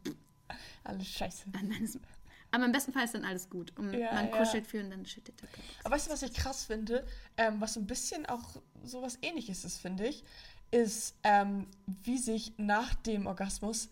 [0.83, 1.45] Alles scheiße.
[1.51, 1.99] dann ist,
[2.51, 3.73] aber im besten Fall ist dann alles gut.
[3.77, 4.37] Und Ja, man ja.
[4.37, 5.63] kuschelt viel und dann schüttet der Körper.
[5.83, 7.05] Aber weißt du, was ich krass finde?
[7.37, 10.23] Ähm, was so ein bisschen auch sowas ähnliches ist, finde ich,
[10.71, 13.89] ist, ähm, wie sich nach dem Orgasmus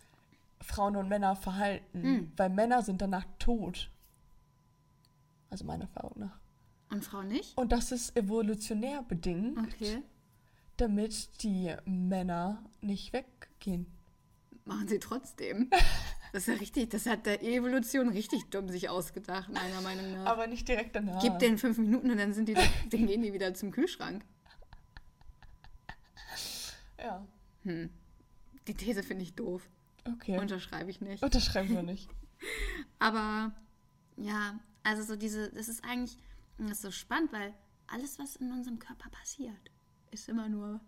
[0.61, 2.01] Frauen und Männer verhalten.
[2.03, 2.31] Hm.
[2.37, 3.89] Weil Männer sind danach tot.
[5.49, 6.39] Also meiner Erfahrung nach.
[6.89, 7.57] Und Frau nicht?
[7.57, 10.01] Und das ist evolutionär bedingt, Okay.
[10.77, 13.87] Damit die Männer nicht weggehen.
[14.65, 15.69] Machen sie trotzdem.
[16.31, 20.25] Das ist ja richtig, das hat der Evolution richtig dumm sich ausgedacht, meiner Meinung nach.
[20.25, 21.21] Aber nicht direkt danach.
[21.21, 24.25] Gib denen fünf Minuten und dann sind die, dann gehen die wieder zum Kühlschrank.
[26.97, 27.25] Ja.
[27.63, 29.69] Die These finde ich doof.
[30.05, 30.39] Okay.
[30.39, 31.21] Unterschreibe ich nicht.
[31.21, 32.09] Unterschreiben wir nicht.
[32.99, 33.53] Aber
[34.17, 36.17] ja, also so diese, das ist eigentlich,
[36.57, 37.53] das ist so spannend, weil
[37.87, 39.71] alles, was in unserem Körper passiert,
[40.13, 40.79] ist immer nur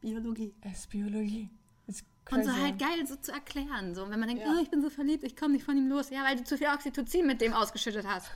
[0.00, 0.54] Biologie.
[0.60, 1.50] Es ist Biologie.
[1.86, 3.94] Ist Und so halt geil so zu erklären.
[3.94, 4.52] So, wenn man denkt, Ja.
[4.56, 6.10] oh, ich bin so verliebt, ich komme nicht von ihm los.
[6.10, 8.30] Ja, weil du zu viel Oxytocin mit dem ausgeschüttet hast.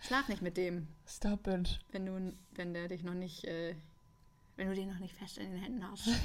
[0.00, 1.78] Schlaf nicht mit dem, Stop it.
[1.90, 3.74] wenn du, wenn der dich noch nicht, äh,
[4.56, 6.08] wenn du den noch nicht fest in den Händen hast.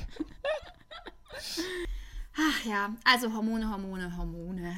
[2.38, 4.76] Ach ja, also Hormone, Hormone, Hormone.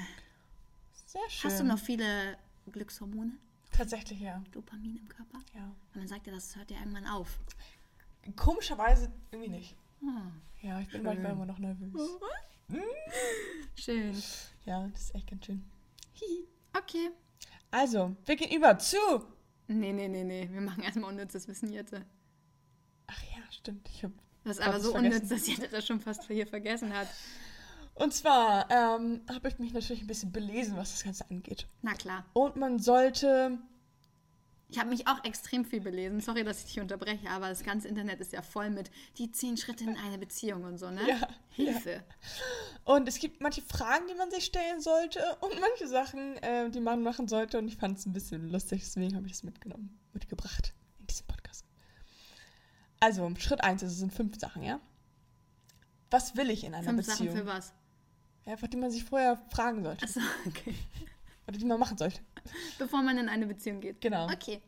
[1.06, 1.50] Sehr schön.
[1.52, 2.38] Hast du noch viele
[2.72, 3.34] Glückshormone?
[3.72, 4.42] Tatsächlich, ja.
[4.52, 5.40] Dopamin im Körper?
[5.56, 5.64] ja.
[5.94, 7.40] Und man sagt ja, das hört ja irgendwann auf.
[8.36, 9.76] Komischerweise irgendwie nicht.
[10.62, 11.04] Ja, ich bin Schön.
[11.04, 11.92] manchmal immer noch nervös.
[13.76, 14.24] Schön.
[14.66, 15.64] Ja, das ist echt ganz schön.
[16.74, 17.12] Okay.
[17.72, 18.98] Also, wir gehen über zu.
[19.68, 20.50] Nee, nee, nee, nee.
[20.52, 21.94] Wir machen erstmal unnützes Wissen jetzt.
[23.08, 23.88] Ach ja, stimmt.
[23.90, 24.12] Ich hab...
[24.44, 25.16] Das ist aber so vergessen.
[25.16, 27.08] unnütz, dass jeder das schon fast hier vergessen hat.
[27.96, 31.68] Und zwar ähm, habe ich mich natürlich ein bisschen belesen, was das Ganze angeht.
[31.82, 32.26] Na klar.
[32.34, 33.58] Und man sollte.
[34.74, 36.20] Ich habe mich auch extrem viel belesen.
[36.20, 39.56] Sorry, dass ich dich unterbreche, aber das ganze Internet ist ja voll mit die zehn
[39.56, 41.08] Schritte in eine Beziehung und so, ne?
[41.08, 42.04] Ja, Hilfe.
[42.84, 46.80] Und es gibt manche Fragen, die man sich stellen sollte und manche Sachen, äh, die
[46.80, 47.60] man machen sollte.
[47.60, 51.28] Und ich fand es ein bisschen lustig, deswegen habe ich es mitgenommen, mitgebracht in diesem
[51.28, 51.66] Podcast.
[53.00, 54.80] Also, Schritt 1, es sind fünf Sachen, ja?
[56.10, 57.36] Was will ich in einer Fünf Beziehung?
[57.36, 57.74] Sachen für was?
[58.48, 60.04] Ja, einfach die man sich vorher fragen sollte.
[60.04, 60.74] Achso, okay.
[61.48, 62.22] Oder die man machen sollte.
[62.80, 64.02] Bevor man in eine Beziehung geht.
[64.02, 64.26] Genau.
[64.26, 64.62] Okay.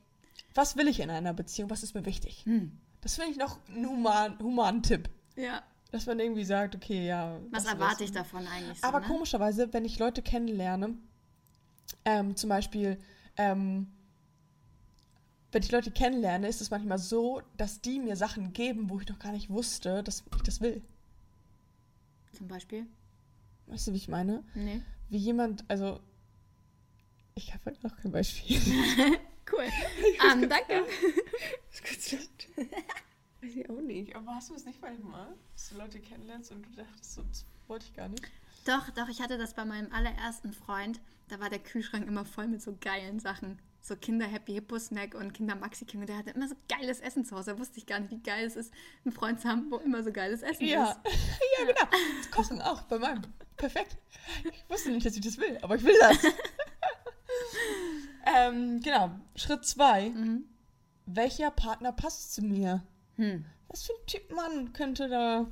[0.53, 1.69] Was will ich in einer Beziehung?
[1.69, 2.45] Was ist mir wichtig?
[2.45, 2.77] Hm.
[3.01, 5.09] Das finde ich noch ein human, humanen Tipp.
[5.35, 5.61] Ja.
[5.91, 7.39] Dass man irgendwie sagt, okay, ja.
[7.51, 9.07] Was erwarte ich davon eigentlich so, Aber ne?
[9.07, 10.97] komischerweise, wenn ich Leute kennenlerne,
[12.03, 12.99] ähm, zum Beispiel,
[13.37, 13.87] ähm,
[15.51, 19.07] wenn ich Leute kennenlerne, ist es manchmal so, dass die mir Sachen geben, wo ich
[19.07, 20.81] noch gar nicht wusste, dass ich das will.
[22.33, 22.87] Zum Beispiel?
[23.67, 24.43] Weißt du, wie ich meine?
[24.53, 24.81] Nee.
[25.09, 25.99] Wie jemand, also.
[27.35, 28.59] Ich habe halt noch kein Beispiel.
[29.51, 29.65] Cool.
[30.31, 30.83] Ähm, danke.
[33.41, 34.15] Weiß ich auch nicht.
[34.15, 37.45] Aber hast du es nicht manchmal, dass du Leute kennenlernst und du dachtest, so, das
[37.67, 38.23] wollte ich gar nicht?
[38.65, 40.99] Doch, doch, ich hatte das bei meinem allerersten Freund.
[41.27, 43.59] Da war der Kühlschrank immer voll mit so geilen Sachen.
[43.81, 45.99] So Kinder Happy Hippo Snack und Kinder Maxi King.
[46.01, 47.51] Und der hatte immer so geiles Essen zu Hause.
[47.53, 48.73] Da wusste ich gar nicht, wie geil es ist,
[49.05, 50.89] einen Freund zu haben, wo immer so geiles Essen Ja.
[50.89, 50.99] ist.
[51.59, 51.87] ja, genau.
[52.17, 53.21] Das Kochen auch bei meinem.
[53.57, 53.95] Perfekt.
[54.43, 56.17] Ich wusste nicht, dass ich das will, aber ich will das.
[58.35, 59.11] Ähm, genau.
[59.35, 60.09] Schritt zwei.
[60.09, 60.45] Mhm.
[61.05, 62.83] Welcher Partner passt zu mir?
[63.15, 63.45] Hm.
[63.67, 65.45] Was für ein Typ Mann könnte da.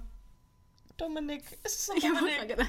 [0.98, 1.44] Dominik.
[1.64, 2.48] Ist es so Ich Dominik?
[2.48, 2.68] gedacht.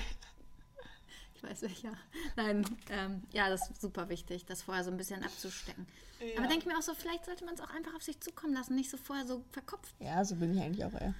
[1.34, 1.92] Ich weiß welcher.
[2.36, 5.86] Nein, ähm, ja, das ist super wichtig, das vorher so ein bisschen abzustecken.
[6.20, 6.38] Ja.
[6.38, 8.54] Aber denke ich mir auch so, vielleicht sollte man es auch einfach auf sich zukommen
[8.54, 11.14] lassen, nicht so vorher so verkopft Ja, so bin ich eigentlich auch eher.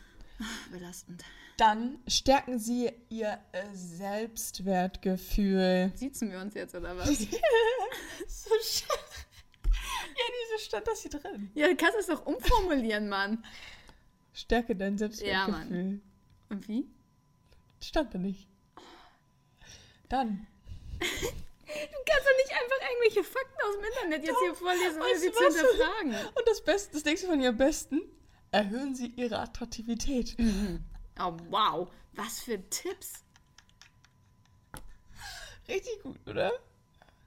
[0.71, 1.25] Belastend.
[1.57, 5.93] Dann stärken Sie Ihr äh, Selbstwertgefühl.
[5.95, 7.07] Siezen wir uns jetzt, oder was?
[7.09, 8.89] so schön.
[9.67, 11.51] Ja, wieso stand das hier drin?
[11.55, 13.45] ja, du kannst es doch umformulieren, Mann.
[14.33, 15.85] Stärke dein Ja, Selbstwertgefühl.
[15.85, 16.03] Mann.
[16.49, 16.89] Und wie?
[17.81, 18.49] Stand da nicht.
[20.09, 20.47] Dann.
[20.99, 21.25] Du kannst
[21.67, 25.45] doch nicht einfach irgendwelche Fakten aus dem Internet jetzt hier vorlesen, ohne sie du zu
[25.45, 26.15] hinterfragen.
[26.35, 28.03] Und das Beste, das nächste von Ihrem Besten,
[28.55, 30.37] erhöhen Sie Ihre Attraktivität.
[31.19, 31.91] Oh, wow.
[32.13, 33.25] Was für Tipps.
[35.69, 36.53] Richtig gut, oder?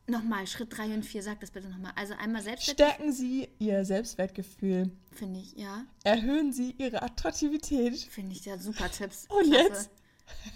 [0.08, 1.92] Nochmal, Schritt 3 und 4, sag das bitte nochmal.
[1.98, 4.90] Also einmal Selbstwert, Stärken Sie Ihr Selbstwertgefühl.
[5.12, 5.84] finde ich, ja.
[6.06, 7.98] Erhöhen Sie Ihre Attraktivität.
[7.98, 9.26] Finde ich ja super Tipps.
[9.28, 9.64] Und Klasse.
[9.68, 9.90] jetzt?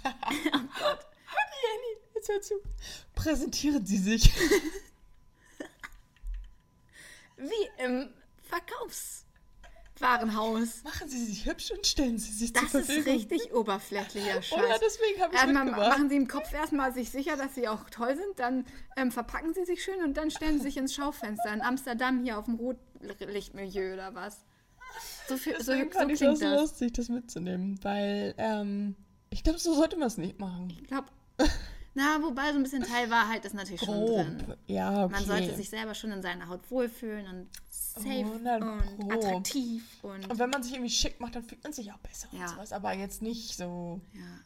[1.63, 2.53] Jenny, jetzt hör zu.
[3.13, 4.32] Präsentieren Sie sich.
[7.38, 8.13] Wie im
[10.02, 10.84] Verkaufswarenhaus.
[10.84, 13.14] Machen Sie sich hübsch und stellen Sie sich Das zur ist Verfügung.
[13.14, 14.80] richtig oberflächlicher Oder Scheiß.
[14.84, 15.89] deswegen habe ich es Erstmal mitgebracht.
[15.97, 18.66] machen Sie im Kopf erstmal sich sicher, dass Sie auch toll sind, dann
[18.97, 22.38] ähm, verpacken Sie sich schön und dann stellen Sie sich ins Schaufenster in Amsterdam hier
[22.38, 24.43] auf dem Rotlichtmilieu oder was.
[25.28, 26.62] So, viel, so, so fand klingt ich das das.
[26.62, 28.95] lustig, das mitzunehmen, weil ähm,
[29.30, 30.70] ich glaube, so sollte man es nicht machen.
[30.82, 31.08] Ich glaube,
[31.93, 34.26] na, wobei so ein bisschen Teilwahrheit ist natürlich schon Grob.
[34.26, 34.56] drin.
[34.68, 35.14] Ja, okay.
[35.14, 37.49] Man sollte sich selber schon in seiner Haut wohlfühlen und
[37.94, 41.74] safe 100 und attraktiv und, und wenn man sich irgendwie schick macht, dann fühlt man
[41.74, 42.42] sich auch besser Ja.
[42.44, 42.72] und sowas.
[42.74, 44.02] Aber jetzt nicht so.
[44.14, 44.39] ja,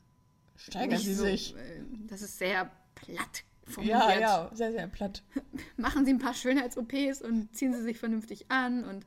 [0.57, 1.55] Steigern Sie so, sich.
[1.55, 3.99] äh, Das ist sehr platt formuliert.
[3.99, 5.23] Ja, ja, sehr, sehr platt.
[5.77, 9.05] Machen Sie ein paar Schönheits-OPs und ziehen Sie sich vernünftig an und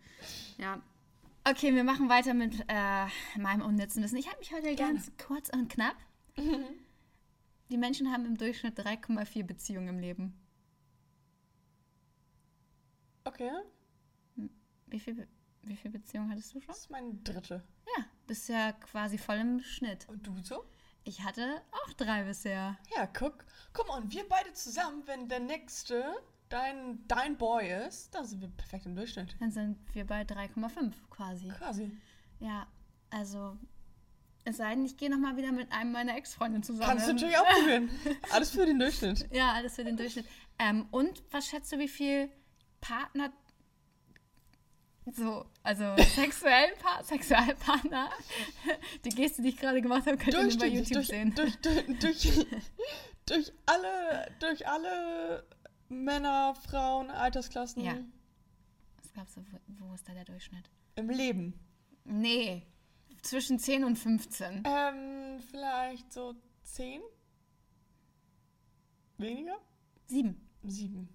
[0.58, 0.80] ja.
[1.44, 3.06] Okay, wir machen weiter mit äh,
[3.38, 4.18] meinem unnützen Wissen.
[4.18, 4.94] Ich halte mich heute Gerne.
[4.94, 5.96] ganz kurz und knapp.
[7.70, 10.34] Die Menschen haben im Durchschnitt 3,4 Beziehungen im Leben.
[13.24, 13.50] Okay,
[14.90, 15.28] Wie viel,
[15.62, 16.68] wie viel Beziehungen hattest du schon?
[16.68, 17.62] das ist meine dritte.
[17.96, 20.08] Ja, bist ja quasi voll im Schnitt.
[20.08, 20.64] Und du so?
[21.04, 22.76] Ich hatte auch drei bisher.
[22.94, 23.44] Ja, guck.
[23.72, 26.04] Guck mal, und wir beide zusammen, wenn der nächste
[26.48, 29.36] dein, dein Boy ist, dann sind wir perfekt im Durchschnitt.
[29.40, 31.48] Dann sind wir bei 3,5 quasi.
[31.48, 31.90] Quasi.
[32.40, 32.66] Ja,
[33.10, 33.56] also
[34.44, 36.88] es sei denn, ich gehe nochmal wieder mit einem meiner Ex-Freundinnen zusammen.
[36.88, 37.90] Kannst du natürlich auch probieren.
[38.30, 39.28] Alles für den Durchschnitt.
[39.30, 40.26] Ja, alles für den Durchschnitt.
[40.58, 42.30] Ähm, und was schätzt du, wie viel
[42.80, 43.32] Partner,
[45.14, 48.10] so, also sexuellen pa Sexualpartner,
[49.04, 51.34] die Geste, die ich gerade gemacht habe, könnt ihr nur bei YouTube durch, sehen.
[51.34, 52.46] durch, durch, durch,
[53.26, 55.44] durch, alle, durch alle
[55.88, 57.98] Männer, Frauen, Altersklassen Ja.
[59.00, 59.44] Was glaubst du,
[59.78, 60.70] wo, ist da der Durchschnitt?
[60.98, 61.54] im Leben.
[62.04, 62.66] Nee,
[63.22, 64.64] zwischen 10 und 15.
[64.66, 66.34] Ähm, vielleicht so
[66.64, 67.00] zehn?
[69.16, 69.56] Weniger?
[70.06, 70.40] 7.
[70.64, 71.08] Sieben.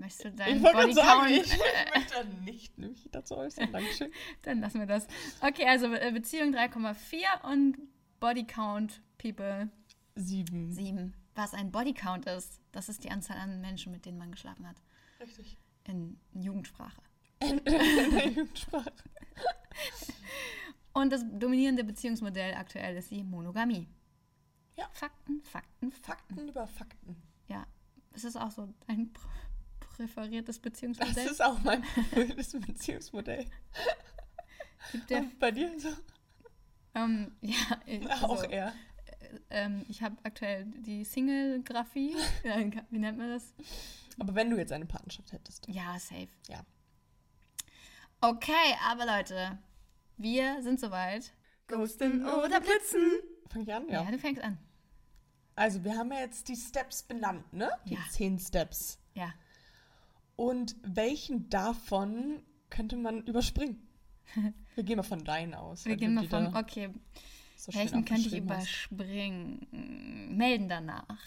[0.00, 1.46] Möchtest du Ich deinen wollte gerade sagen, Bodycount?
[1.46, 1.58] ich
[1.94, 3.70] möchte nicht mich dazu äußern.
[3.72, 4.10] Dankeschön.
[4.42, 5.06] Dann lassen wir das.
[5.40, 7.78] Okay, also äh, Beziehung 3,4 und
[8.18, 9.70] Bodycount People
[10.16, 10.72] Sieben.
[10.72, 11.14] 7.
[11.34, 14.76] Was ein Bodycount ist, das ist die Anzahl an Menschen, mit denen man geschlafen hat.
[15.20, 15.56] Richtig.
[15.86, 17.00] In Jugendsprache.
[17.40, 18.92] In der Jugendsprache.
[20.92, 23.86] Und das dominierende Beziehungsmodell aktuell ist die Monogamie.
[24.76, 24.88] Ja.
[24.92, 26.34] Fakten, Fakten, Fakten.
[26.34, 27.16] Fakten über Fakten.
[27.48, 27.66] Ja.
[28.12, 29.12] Ist das auch so ein
[30.06, 31.26] pr präferiertes Das Beziehungsmodell?
[31.26, 31.84] ist auch mein
[32.36, 33.46] das Beziehungsmodell.
[34.92, 35.88] Gibt der, bei dir so?
[36.94, 38.72] ähm, ja, ich- also, auch eher.
[39.50, 42.16] ähm, ich habe aktuell die Single-Graphie.
[42.90, 43.52] Wie nennt man das?
[44.18, 45.68] Aber wenn du jetzt eine Partnerschaft hättest.
[45.68, 46.28] Ja, safe.
[46.48, 46.64] Ja.
[48.20, 49.58] Okay, aber Leute,
[50.16, 51.32] wir sind soweit.
[51.68, 53.20] Ghosten oder Blitzen?
[53.48, 53.88] Fang ich an?
[53.88, 54.10] Ja, Ja.
[54.10, 54.58] du fängst an.
[55.56, 57.70] Also, wir haben ja jetzt die Steps benannt, ne?
[57.86, 58.00] Die Ja.
[58.10, 58.98] zehn Steps.
[59.14, 59.32] Ja.
[60.40, 63.86] Und welchen davon könnte man überspringen?
[64.74, 65.84] Wir gehen mal von deinen aus.
[65.84, 66.88] Wir gehen mal von, okay,
[67.56, 68.90] so welchen könnte ich aufgeschrieben hast.
[68.90, 70.30] überspringen?
[70.34, 71.18] Melden danach.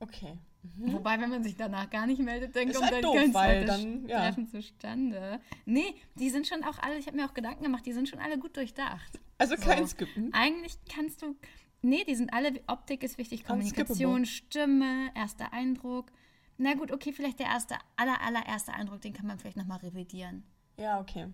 [0.00, 0.38] Okay.
[0.76, 3.34] Wobei, wenn man sich danach gar nicht meldet, dann Ist kommt halt dann doof, kein
[3.34, 4.18] weil dann, ja.
[4.22, 5.40] Treffen zustande.
[5.64, 8.18] Nee, die sind schon auch alle, ich habe mir auch Gedanken gemacht, die sind schon
[8.18, 9.20] alle gut durchdacht.
[9.38, 9.94] Also kein So.
[9.94, 10.34] Skippen.
[10.34, 11.36] Eigentlich kannst du.
[11.80, 12.60] Nee, die sind alle.
[12.66, 14.26] Optik ist wichtig, Kommunikation.
[14.26, 16.10] Stimme, erster Eindruck.
[16.58, 20.42] Na gut, okay, vielleicht der erste, aller, allererste Eindruck, den kann man vielleicht nochmal revidieren.
[20.76, 21.28] Ja, okay.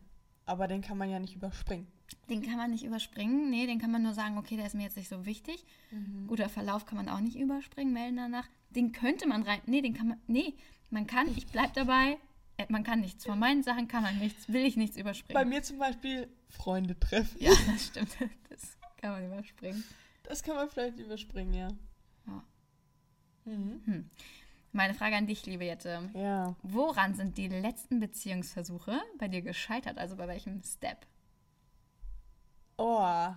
[0.47, 1.87] Aber den kann man ja nicht überspringen.
[2.29, 3.49] Den kann man nicht überspringen.
[3.51, 5.65] Nee, den kann man nur sagen, okay, der ist mir jetzt nicht so wichtig.
[5.91, 6.27] Mhm.
[6.27, 8.47] Guter Verlauf kann man auch nicht überspringen, melden danach.
[8.71, 9.61] Den könnte man rein.
[9.67, 10.21] Nee, den kann man.
[10.27, 10.55] Nee,
[10.91, 12.19] man kann, ich bleib dabei.
[12.57, 13.25] Äh, Man kann nichts.
[13.25, 15.49] Von meinen Sachen kann man nichts, will ich nichts Bei überspringen.
[15.49, 17.37] mir zum Beispiel Freunde treffen.
[17.41, 18.17] Ja, das stimmt.
[18.51, 19.83] Das kann man überspringen.
[20.23, 21.69] Das kann man vielleicht überspringen, ja.
[22.27, 22.45] Ja.
[23.47, 24.09] Mhm.
[24.75, 26.11] Meine Frage an dich, liebe Jette.
[26.15, 26.57] Ja.
[26.65, 29.99] Woran sind die letzten Beziehungsversuche bei dir gescheitert?
[29.99, 31.07] Also bei welchem Step?
[32.77, 33.29] Oh.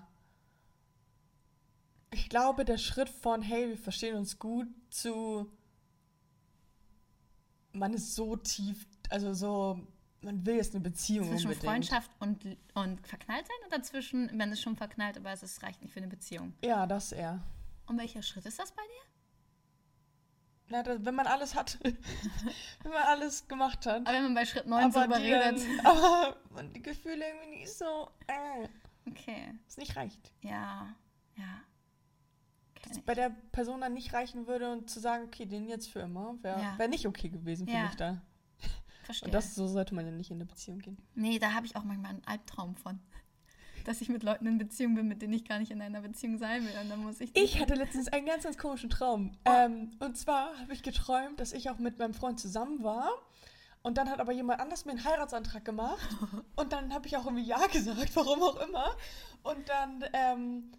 [2.12, 5.48] Ich glaube, der Schritt von, hey, wir verstehen uns gut, zu,
[7.72, 9.80] man ist so tief, also so,
[10.22, 11.72] man will jetzt eine Beziehung Zwischen unbedingt.
[11.72, 15.84] Freundschaft und, und verknallt sein oder zwischen, man ist schon verknallt, aber es ist, reicht
[15.84, 16.54] nicht für eine Beziehung?
[16.64, 17.44] Ja, das eher.
[17.86, 19.17] Und welcher Schritt ist das bei dir?
[20.70, 21.80] Da, wenn man alles hat.
[21.84, 24.02] wenn man alles gemacht hat.
[24.06, 25.86] Aber wenn man bei Schritt 9 aber, drüber die redet.
[25.86, 26.38] aber
[26.76, 28.68] die Gefühle irgendwie nicht so, äh,
[29.10, 30.34] Okay, es nicht reicht.
[30.42, 30.94] ja,
[31.38, 31.62] ja.
[32.84, 33.06] Dass ich.
[33.06, 36.36] bei der Person dann nicht reichen würde und zu sagen, okay, den jetzt für immer,
[36.42, 36.78] wäre Ja.
[36.78, 37.84] wär nicht okay gewesen für Ja.
[37.84, 38.22] mich da.
[39.04, 39.28] Verstehe.
[39.28, 40.98] Und das so sollte man ja nicht in eine Beziehung gehen.
[41.16, 43.00] nee, da habe ich auch manchmal einen Albtraum von.
[43.88, 46.38] Dass ich mit Leuten in Beziehung bin, mit denen ich gar nicht in einer Beziehung
[46.38, 46.74] sein will.
[46.82, 47.34] Und dann muss ich.
[47.38, 49.32] Ich hatte letztens einen ganz, ganz komischen Traum.
[49.46, 53.10] Ähm, und zwar habe ich geträumt, dass ich auch mit meinem Freund zusammen war.
[53.84, 56.10] Und dann hat aber jemand anders mir einen Heiratsantrag gemacht.
[56.58, 58.94] Und dann habe ich auch irgendwie Ja gesagt, warum auch immer.
[59.44, 60.72] Und dann, ähm,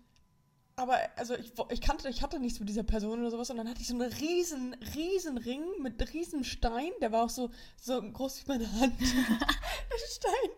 [0.76, 3.48] aber also ich, ich kannte, ich hatte nichts mit dieser Person oder sowas.
[3.48, 6.90] Und dann hatte ich so einen riesen, riesen Ring mit riesen Stein.
[7.00, 7.48] Der war auch so,
[7.80, 9.00] so groß wie meine Hand.
[9.00, 9.06] Der
[10.10, 10.50] Stein.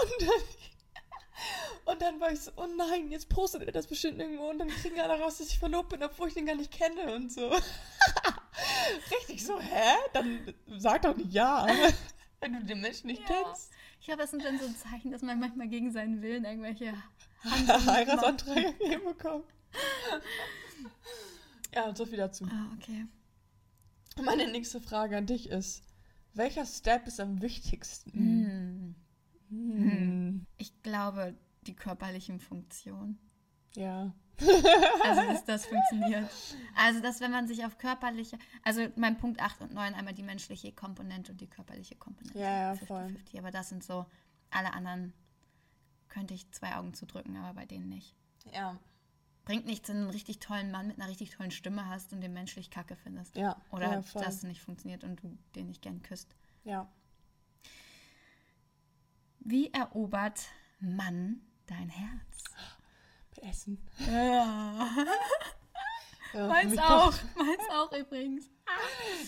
[0.00, 0.77] Und dann,
[1.84, 4.68] und dann war ich so, oh nein, jetzt postet er das bestimmt irgendwo und dann
[4.68, 7.50] kriegen alle raus, dass ich verlobt bin, obwohl ich den gar nicht kenne und so.
[9.20, 9.94] Richtig so, hä?
[10.12, 11.66] Dann sag doch nicht ja,
[12.40, 13.42] wenn du den Menschen nicht Ja.
[13.44, 13.70] kennst.
[14.00, 16.94] Ich glaube, das sind dann so Zeichen, dass man manchmal gegen seinen Willen irgendwelche.
[17.44, 19.44] Heiratsanträge hinbekommen.
[21.74, 22.46] Ja, und so viel dazu.
[22.50, 23.06] Ah, okay.
[24.22, 25.82] Meine nächste Frage an dich ist,
[26.34, 28.12] welcher Step ist am wichtigsten?
[28.12, 28.94] Hm.
[29.50, 30.46] Hm.
[30.56, 31.36] Ich glaube,
[31.66, 33.18] die körperlichen Funktionen.
[33.74, 34.12] Ja.
[35.04, 36.30] Also, dass das funktioniert.
[36.76, 40.22] Also, dass wenn man sich auf körperliche, also mein Punkt 8 und 9, einmal die
[40.22, 42.38] menschliche Komponente und die körperliche Komponente.
[42.38, 43.06] Ja, ja, voll.
[43.06, 43.38] 50-50.
[43.38, 44.06] Aber das sind so,
[44.50, 45.12] alle anderen
[46.08, 48.14] könnte ich zwei Augen zudrücken, aber bei denen nicht.
[48.52, 48.78] Ja.
[49.44, 52.20] Bringt nichts, wenn du einen richtig tollen Mann mit einer richtig tollen Stimme hast und
[52.20, 53.36] den menschlich kacke findest.
[53.36, 53.60] Ja.
[53.70, 54.22] Oder ja, voll.
[54.22, 56.36] das nicht funktioniert und du den nicht gern küsst.
[56.64, 56.88] Ja.
[59.50, 60.40] Wie erobert
[60.80, 62.44] Mann dein Herz?
[63.30, 63.78] Mit Essen.
[64.06, 64.88] Ja.
[66.34, 67.14] Ja, Meins auch.
[67.36, 68.50] Meins auch übrigens.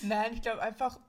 [0.02, 1.00] Nein, ich glaube einfach,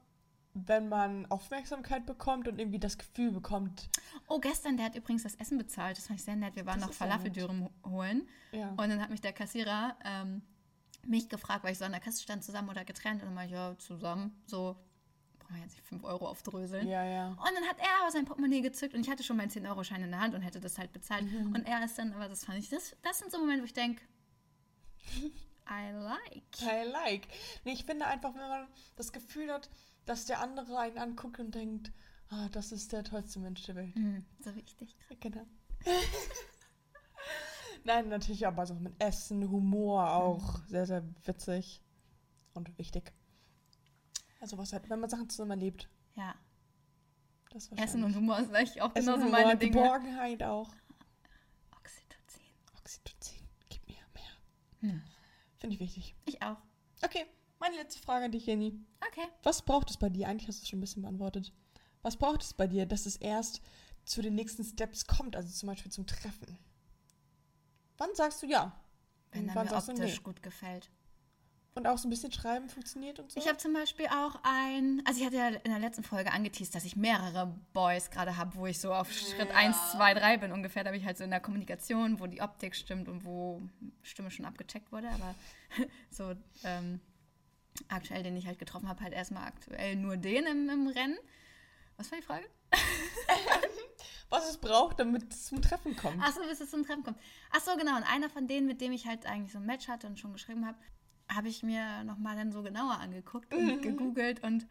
[0.53, 3.89] wenn man Aufmerksamkeit bekommt und irgendwie das Gefühl bekommt,
[4.30, 5.97] Oh, gestern, der hat übrigens das Essen bezahlt.
[5.97, 6.55] Das fand ich sehr nett.
[6.55, 8.30] Wir waren Das noch Falafeldürren holen.
[8.53, 8.70] ja.
[8.70, 10.41] Und dann hat mich der Kassierer ähm,
[11.05, 13.22] mich gefragt, weil ich so an der Kasse stand, zusammen oder getrennt.
[13.22, 14.41] Und dann meinte ich, ja, zusammen.
[14.45, 14.78] So,
[15.51, 16.87] kann man jetzt nicht 5 Euro aufdröseln.
[16.87, 17.27] Ja, ja.
[17.27, 20.11] Und dann hat er aber sein Portemonnaie gezückt und ich hatte schon meinen 10-Euro-Schein in
[20.11, 21.23] der Hand und hätte das halt bezahlt.
[21.25, 21.53] Mhm.
[21.53, 23.73] Und er ist dann, aber das fand ich, das, das sind so Momente, wo ich
[23.73, 24.01] denke,
[25.69, 26.61] I like.
[26.61, 27.27] I like.
[27.65, 29.69] Nee, ich finde einfach, wenn man das Gefühl hat,
[30.05, 31.91] dass der andere einen anguckt und denkt,
[32.29, 33.95] ah, das ist der tollste Mensch der Welt.
[33.95, 34.95] Mhm, so wichtig.
[35.19, 35.45] Genau.
[37.83, 41.81] Nein, natürlich aber so mit Essen, Humor auch sehr, sehr witzig
[42.53, 43.11] und wichtig.
[44.41, 45.87] Also was halt, wenn man Sachen zusammen erlebt.
[46.15, 46.35] Ja.
[47.51, 49.71] Das Essen und Humor ist eigentlich auch genauso meine Humor, Dinge.
[49.71, 50.69] Geborgenheit auch.
[51.77, 52.43] Oxytocin.
[52.77, 54.91] Oxytocin, gib mir mehr.
[54.91, 55.01] Hm.
[55.57, 56.15] Finde ich wichtig.
[56.25, 56.57] Ich auch.
[57.03, 57.25] Okay,
[57.59, 58.73] meine letzte Frage an dich, Jenny.
[59.07, 59.27] Okay.
[59.43, 60.27] Was braucht es bei dir?
[60.27, 61.53] Eigentlich hast du es schon ein bisschen beantwortet.
[62.01, 63.61] Was braucht es bei dir, dass es erst
[64.05, 66.57] zu den nächsten Steps kommt, also zum Beispiel zum Treffen?
[67.97, 68.75] Wann sagst du ja?
[69.31, 70.23] Wenn er mir optisch nee?
[70.23, 70.89] gut gefällt.
[71.74, 73.39] Und auch so ein bisschen schreiben funktioniert und so?
[73.39, 76.76] Ich habe zum Beispiel auch ein, also ich hatte ja in der letzten Folge angeteased,
[76.76, 79.55] dass ich mehrere Boys gerade habe, wo ich so auf Schritt Ja.
[79.55, 80.84] 1, 2, 3 bin ungefähr.
[80.84, 83.61] Da habe ich halt so in der Kommunikation, wo die Optik stimmt und wo
[84.03, 85.09] Stimme schon abgecheckt wurde.
[85.11, 85.34] Aber
[86.09, 86.34] so
[86.65, 86.99] ähm,
[87.88, 91.17] aktuell, den ich halt getroffen habe, halt erstmal aktuell nur den im, im Rennen.
[91.95, 92.45] Was war die Frage?
[94.30, 96.22] Was es braucht, damit es zum Treffen kommt.
[96.22, 97.17] Achso, bis es zum Treffen kommt.
[97.51, 97.95] Achso, genau.
[97.95, 100.32] Und einer von denen, mit dem ich halt eigentlich so ein Match hatte und schon
[100.34, 100.78] geschrieben habe,
[101.34, 104.67] habe ich mir nochmal dann so genauer angeguckt und gegoogelt und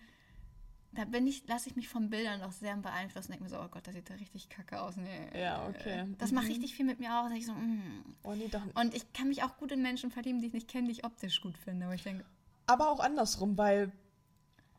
[0.92, 3.30] da bin ich, lasse ich mich von Bildern auch sehr beeinflussen.
[3.30, 4.96] Denke mir so, oh Gott, das sieht ja richtig kacke aus.
[4.96, 5.40] Nee.
[5.40, 6.04] Ja, okay.
[6.18, 7.30] Das macht richtig viel mit mir aus.
[7.32, 8.16] Ich so, mm.
[8.24, 8.62] Oh, nee, doch.
[8.74, 11.04] Und ich kann mich auch gut in Menschen verlieben, die ich nicht kenne, die ich
[11.04, 11.86] optisch gut finde.
[11.86, 12.24] Aber ich denke,
[12.66, 13.92] Aber auch andersrum, weil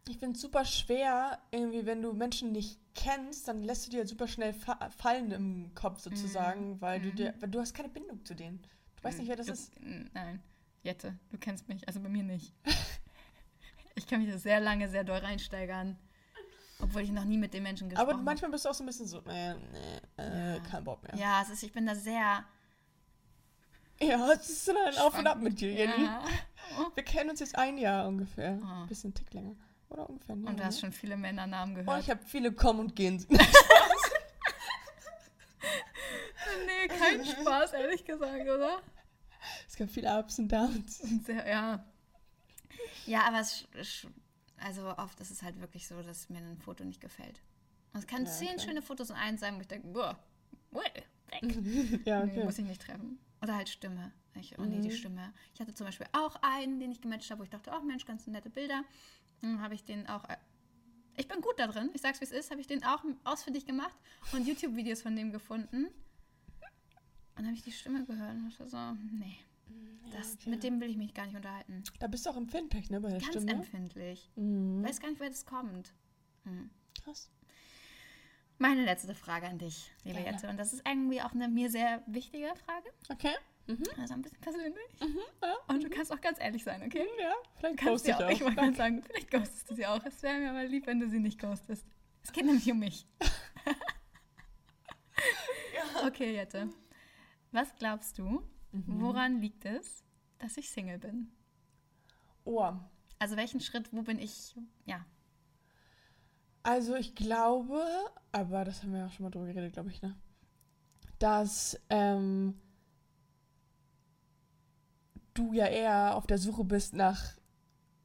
[0.10, 4.06] ich finde es super schwer, irgendwie, wenn du Menschen nicht kennst, dann lässt du dir
[4.06, 8.26] super schnell fa fallen im Kopf sozusagen, weil du dir, weil du hast keine Bindung
[8.26, 8.62] zu denen.
[8.98, 9.72] Du weißt nicht, wer das du, ist.
[10.14, 10.42] Nein,
[10.84, 11.88] Jette, du kennst mich.
[11.88, 12.54] Also bei mir nicht.
[13.96, 15.98] ich kann mich da sehr lange, sehr doll reinsteigern.
[16.80, 18.24] Obwohl ich noch nie mit den Menschen gesprochen Aber habe.
[18.24, 21.16] manchmal bist du auch so ein bisschen so, äh, nee, äh, kein Bock mehr.
[21.16, 22.44] Ja, es ist, ich bin da sehr.
[24.02, 26.06] Ja, es ist dann ein Auf und Ab mit dir, Jenny.
[26.06, 26.24] Ja.
[26.96, 28.58] Wir kennen uns jetzt ein Jahr ungefähr.
[28.66, 28.86] Ah.
[28.88, 29.56] Bisschen einen Tick länger.
[29.90, 30.50] Oder ungefähr ein Jahr.
[30.50, 30.82] Und du hast ne?
[30.82, 32.02] schon viele Männernamen Oh, gehört.
[32.02, 33.24] ich habe viele kommen und gehen.
[33.30, 33.40] nee,
[36.88, 38.82] kein Spaß, ehrlich gesagt, oder?
[39.72, 40.98] Es gab viele Ups und Downs.
[41.26, 41.86] Sehr, ja.
[43.06, 43.66] Ja, aber es,
[44.58, 47.42] also oft ist es halt wirklich so, dass mir ein Foto nicht gefällt.
[47.94, 48.60] Und es kann Ja, zehn okay.
[48.60, 50.18] schöne Fotos in eins sein, wo ich denke, boah,
[50.72, 51.08] weg.
[52.06, 52.44] ja, Nee, okay.
[52.44, 53.18] muss ich nicht treffen.
[53.42, 54.12] Oder halt Stimme.
[54.36, 54.94] Ich, oh nee, die Mhm.
[54.94, 55.34] Stimme.
[55.54, 58.06] Ich hatte zum Beispiel auch einen, den ich gematcht habe, wo ich dachte, oh Mensch,
[58.06, 58.84] ganz nette Bilder.
[59.42, 60.24] Dann habe ich den auch.
[60.30, 60.38] äh,
[61.18, 63.66] Ich bin gut da drin, ich sag's wie es ist, habe ich den auch ausfindig
[63.66, 63.96] gemacht
[64.34, 65.86] und YouTube-Videos von dem gefunden.
[65.86, 65.94] Und
[67.36, 68.78] dann habe ich die Stimme gehört und dachte so,
[69.18, 69.38] nee,
[70.12, 70.50] das, okay.
[70.50, 71.84] mit dem will ich mich gar nicht unterhalten.
[72.00, 73.52] Da bist du auch empfindlich, ne, bei der Ganz Stimme.
[73.52, 74.30] empfindlich.
[74.36, 74.84] Mhm.
[74.84, 75.94] Weiß gar nicht, wer das kommt.
[76.44, 76.70] Hm.
[77.04, 77.30] Krass.
[78.58, 80.38] Meine letzte Frage an dich, liebe Gerne.
[80.38, 80.50] Jette.
[80.50, 82.90] Und das ist irgendwie auch eine mir sehr wichtige Frage.
[83.10, 83.34] Okay.
[83.68, 83.84] Mhm.
[83.98, 85.00] Also ein bisschen persönlich.
[85.42, 85.56] ja.
[85.68, 87.06] Und du kannst auch ganz ehrlich sein, okay?
[87.20, 88.30] Ja, vielleicht Kannst du auch.
[88.30, 90.04] Ich wollte gerade sagen, vielleicht ghostest du sie auch.
[90.06, 91.86] Es wäre mir aber lieb, wenn du sie nicht ghostest.
[92.24, 93.08] Es geht nämlich um mich.
[96.06, 96.70] Okay, Jette.
[97.52, 98.42] Was glaubst du,
[98.72, 99.02] Mhm.
[99.02, 100.04] woran liegt es,
[100.40, 101.32] dass ich Single bin?
[102.44, 102.72] Oh.
[103.20, 104.56] Also welchen Schritt, wo bin ich,
[104.86, 105.06] ja.
[106.64, 107.84] Also ich glaube,
[108.32, 110.16] aber das haben wir ja auch schon mal drüber geredet, glaube ich, ne?
[111.20, 112.60] Dass ähm,
[115.34, 117.34] du ja eher auf der Suche bist nach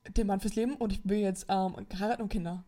[0.09, 2.65] dem Mann fürs Leben und ich will jetzt ähm, heiraten und Kinder.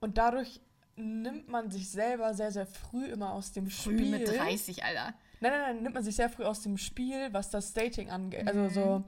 [0.00, 0.60] Und dadurch
[0.96, 4.10] nimmt man sich selber sehr, sehr früh immer aus dem Früh Spiel.
[4.10, 5.14] mit 30, Alter.
[5.40, 8.46] Nein, nein, nein, nimmt man sich sehr früh aus dem Spiel, was das Dating angeht.
[8.46, 8.70] Also Mhm.
[8.70, 9.04] so,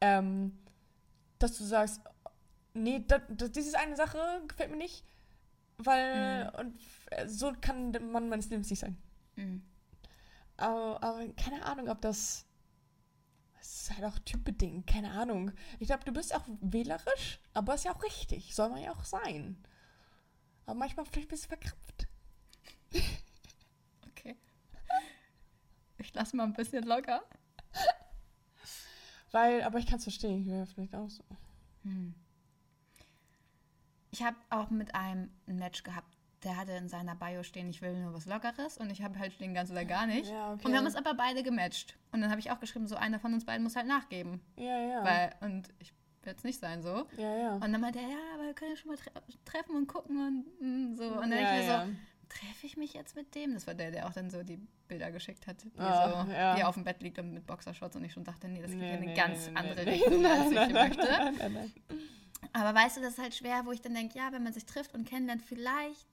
[0.00, 0.58] ähm,
[1.38, 2.00] dass du sagst,
[2.74, 4.18] nee, das, das, diese eine Sache
[4.48, 5.04] gefällt mir nicht,
[5.78, 6.50] weil, Mhm.
[6.58, 6.80] und
[7.30, 8.96] so kann der Mann meines Lebens nicht sein.
[9.36, 9.62] Mhm.
[10.56, 12.44] Aber, aber keine Ahnung, ob das,
[13.60, 15.52] es ist halt auch typbedingt, keine Ahnung.
[15.78, 19.04] Ich glaube, du bist auch wählerisch, aber ist ja auch richtig, soll man ja auch
[19.04, 19.56] sein.
[20.66, 22.08] Aber manchmal vielleicht ein bisschen verkrampft.
[26.08, 27.22] Ich lasse mal ein bisschen locker.
[29.30, 31.22] Weil, aber ich kann es verstehen, ich wäre vielleicht auch so.
[31.82, 32.14] Hm.
[34.10, 37.82] Ich habe auch mit einem ein Match gehabt, der hatte in seiner Bio stehen, ich
[37.82, 40.30] will nur was Lockeres und ich habe halt stehen ganz oder gar nicht.
[40.30, 40.64] Ja, okay.
[40.64, 41.98] Und wir haben uns aber beide gematcht.
[42.10, 44.40] Und dann habe ich auch geschrieben, so einer von uns beiden muss halt nachgeben.
[44.56, 45.04] Ja, ja.
[45.04, 45.92] Weil, und ich
[46.22, 47.06] will es nicht sein so.
[47.18, 47.54] ja, ja.
[47.56, 49.10] Und dann meinte er, ja, aber wir können ja schon mal tre
[49.44, 51.04] treffen und gucken und mm, so.
[51.04, 51.84] Und dann ja, ich mir ja.
[51.84, 51.92] so,
[52.28, 53.54] treffe ich mich jetzt mit dem?
[53.54, 54.58] Das war der, der auch dann so die
[54.88, 56.54] Bilder geschickt hat, die, Ah, so, ja.
[56.56, 58.80] die auf dem Bett liegt und mit Boxershorts und ich schon dachte, nee, das geht
[58.80, 59.86] Nee, in eine nee, ganz nee, andere.
[59.86, 61.32] Richtung, als ich möchte.
[62.52, 64.64] Aber weißt du, das ist halt schwer, wo ich dann denke, ja, wenn man sich
[64.66, 66.06] trifft und kennenlernt, vielleicht.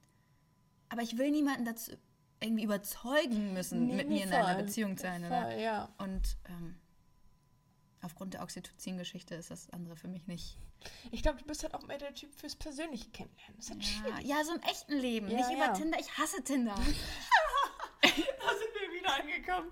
[0.88, 1.92] Aber ich will niemanden dazu
[2.40, 4.62] irgendwie überzeugen müssen, mit mir in einer.
[4.62, 5.24] Beziehung zu sein.
[5.24, 5.42] Oder?
[5.50, 5.88] Voll, ja.
[5.98, 6.76] Und ähm,
[8.06, 10.56] aufgrund der Oxytocin-Geschichte ist das andere für mich nicht.
[11.10, 13.56] Ich glaube, du bist halt auch mehr der Typ fürs persönliche Kennenlernen.
[13.56, 14.26] Das ist halt Ja, schwierig.
[14.26, 15.72] ja, so im echten Leben, Ja, nicht über ja.
[15.72, 15.98] Tinder.
[16.00, 16.74] Ich hasse Tinder.
[18.02, 19.70] Da sind wir wieder angekommen.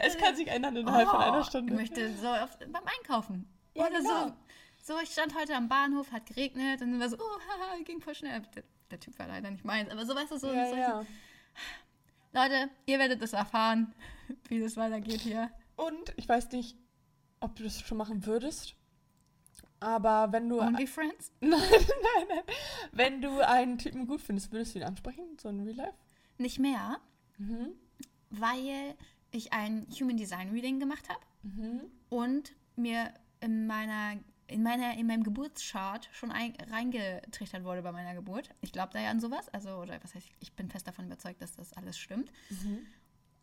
[0.00, 1.72] Es kann sich ändern innerhalb von einer Oh, Stunde.
[1.72, 3.48] Ich möchte so auf, beim Einkaufen.
[3.74, 4.26] Ja, Oder genau.
[4.28, 4.94] so.
[4.94, 8.00] So, ich stand heute am Bahnhof, hat geregnet und dann war so, oh, haha, ging
[8.02, 8.42] voll schnell.
[8.54, 10.52] Der, der Typ war leider nicht meins, aber so weißt du so.
[10.52, 11.06] ja, so ja.
[12.32, 13.94] Leute, ihr werdet es erfahren,
[14.48, 15.50] wie das weitergeht hier.
[15.76, 16.76] Und ich weiß nicht,
[17.44, 18.74] ob du das schon machen würdest.
[19.80, 20.60] Aber wenn du.
[20.60, 21.30] Only Friends?
[21.40, 22.42] Nein, nein, nein.
[22.92, 25.24] Wenn du einen Typen gut findest, würdest du ihn ansprechen?
[25.40, 25.98] So in Real Life?
[26.38, 26.98] Nicht mehr,
[27.38, 27.72] Mhm.
[28.30, 28.94] weil
[29.30, 31.82] ich ein Human Design Reading gemacht habe Mhm.
[32.08, 38.14] und mir in meiner in meiner in meinem Geburtschart schon ein, reingetrichtert wurde bei meiner
[38.14, 38.50] Geburt.
[38.60, 41.40] Ich glaube da ja an sowas, also oder was heißt, ich bin fest davon überzeugt,
[41.40, 42.86] dass das alles stimmt, Mhm.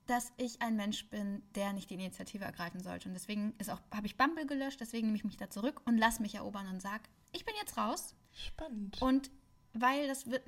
[0.08, 3.82] Dass ich ein Mensch bin, der nicht die Initiative ergreifen sollte und deswegen ist auch
[3.92, 6.82] habe ich Bumble gelöscht, deswegen nehme ich mich da zurück und lass mich erobern und
[6.82, 9.02] sag, ich bin jetzt raus Spannend.
[9.02, 9.32] und
[9.74, 10.44] weil das wird,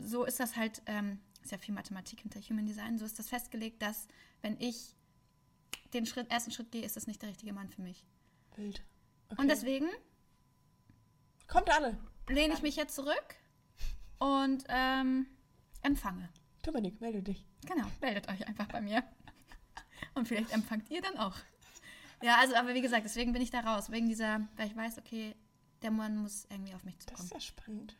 [0.00, 3.28] so ist das halt, ähm, ist ja viel Mathematik hinter Human Design, so ist das
[3.28, 4.06] festgelegt, dass
[4.42, 4.94] wenn ich
[5.94, 8.04] den Schritt, ersten Schritt gehe, ist das nicht der richtige Mann für mich.
[8.56, 8.82] Wild.
[9.30, 9.40] Okay.
[9.40, 9.88] Und deswegen
[11.46, 11.96] Kommt alle.
[12.28, 13.34] lehne ich mich jetzt zurück
[14.18, 15.26] und ähm,
[15.82, 16.28] empfange.
[16.62, 17.44] Dominik, melde dich.
[17.66, 19.02] Genau, meldet euch einfach bei mir.
[20.14, 21.36] Und vielleicht empfangt ihr dann auch.
[22.22, 23.90] Ja, also, aber wie gesagt, deswegen bin ich da raus.
[23.90, 25.34] Wegen dieser, weil ich weiß, okay,
[25.82, 27.26] der Mann muss irgendwie auf mich Das zukommen.
[27.26, 27.96] ist ja spannend.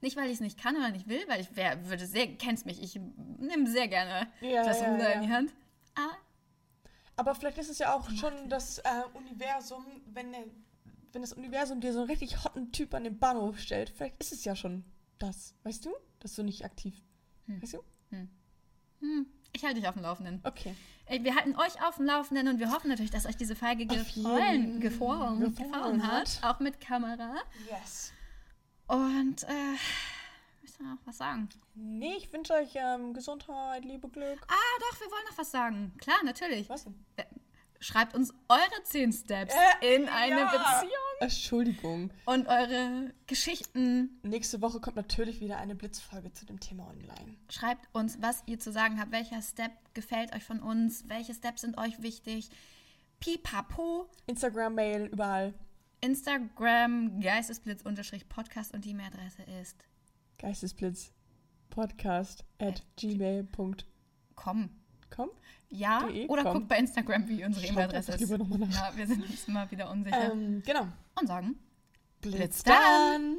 [0.00, 2.64] Nicht, weil ich es nicht kann oder nicht will, weil ich wär, würde sehr, kennst
[2.66, 2.94] mich, ich
[3.38, 5.14] nehme sehr gerne Ja, das ja, Ruder ja.
[5.16, 5.52] in die Hand.
[5.96, 6.16] Aber
[7.16, 8.84] Aber vielleicht ist es ja auch schon das äh,
[9.14, 10.44] Universum, wenn, der,
[11.12, 14.32] wenn das Universum dir so einen richtig hotten Typ an den Bahnhof stellt, vielleicht ist
[14.32, 14.84] es ja schon
[15.18, 15.54] das.
[15.64, 15.90] Weißt du?
[16.20, 17.02] Dass du nicht aktiv.
[17.46, 17.60] Hm.
[17.60, 17.82] Weißt du?
[18.10, 20.40] Hm, ich halte dich auf dem Laufenden.
[20.44, 20.74] Okay.
[21.06, 23.84] Ey, Wir halten euch auf dem Laufenden und wir hoffen natürlich, dass euch diese Folge
[23.88, 26.42] Auf gefallen, gefallen, gefallen hat.
[26.42, 26.56] hat.
[26.56, 27.36] Auch mit Kamera.
[27.70, 28.12] Yes.
[28.86, 29.76] Und, äh,
[30.62, 31.48] müssen wir noch was sagen?
[31.74, 34.38] Nee, ich wünsche euch ähm, Gesundheit, Liebe, Glück.
[34.48, 35.92] Ah, doch, wir wollen noch was sagen.
[35.98, 36.68] Klar, natürlich.
[36.68, 36.94] Was denn?
[37.80, 40.46] Schreibt uns eure 10 Steps Äh, in eine ja.
[40.50, 42.10] Beziehung Entschuldigung.
[42.26, 44.18] und eure Geschichten.
[44.22, 47.36] Nächste Woche kommt natürlich wieder eine Blitzfolge zu dem Thema online.
[47.50, 49.12] Schreibt uns, was ihr zu sagen habt.
[49.12, 51.08] Welcher Step gefällt euch von uns?
[51.08, 52.50] Welche Steps sind euch wichtig?
[53.20, 54.08] Pipapo.
[54.26, 55.54] Instagram, Mail, überall.
[56.00, 59.76] Instagram geistesblitz-podcast und die E-Mail-Adresse ist
[60.38, 61.10] Geistesblitz
[61.70, 63.76] Podcast at gmail.com.
[65.10, 65.30] komm.
[65.70, 66.54] Ja, De, oder komm.
[66.54, 68.30] guckt bei Instagram, wie unsere E-Mail-Adresse ist.
[68.30, 70.32] Ja, wir sind uns mal wieder unsicher.
[70.32, 70.88] Ähm, genau.
[71.20, 71.56] Und sagen
[72.20, 72.74] Blitz dann.
[72.76, 73.36] dann.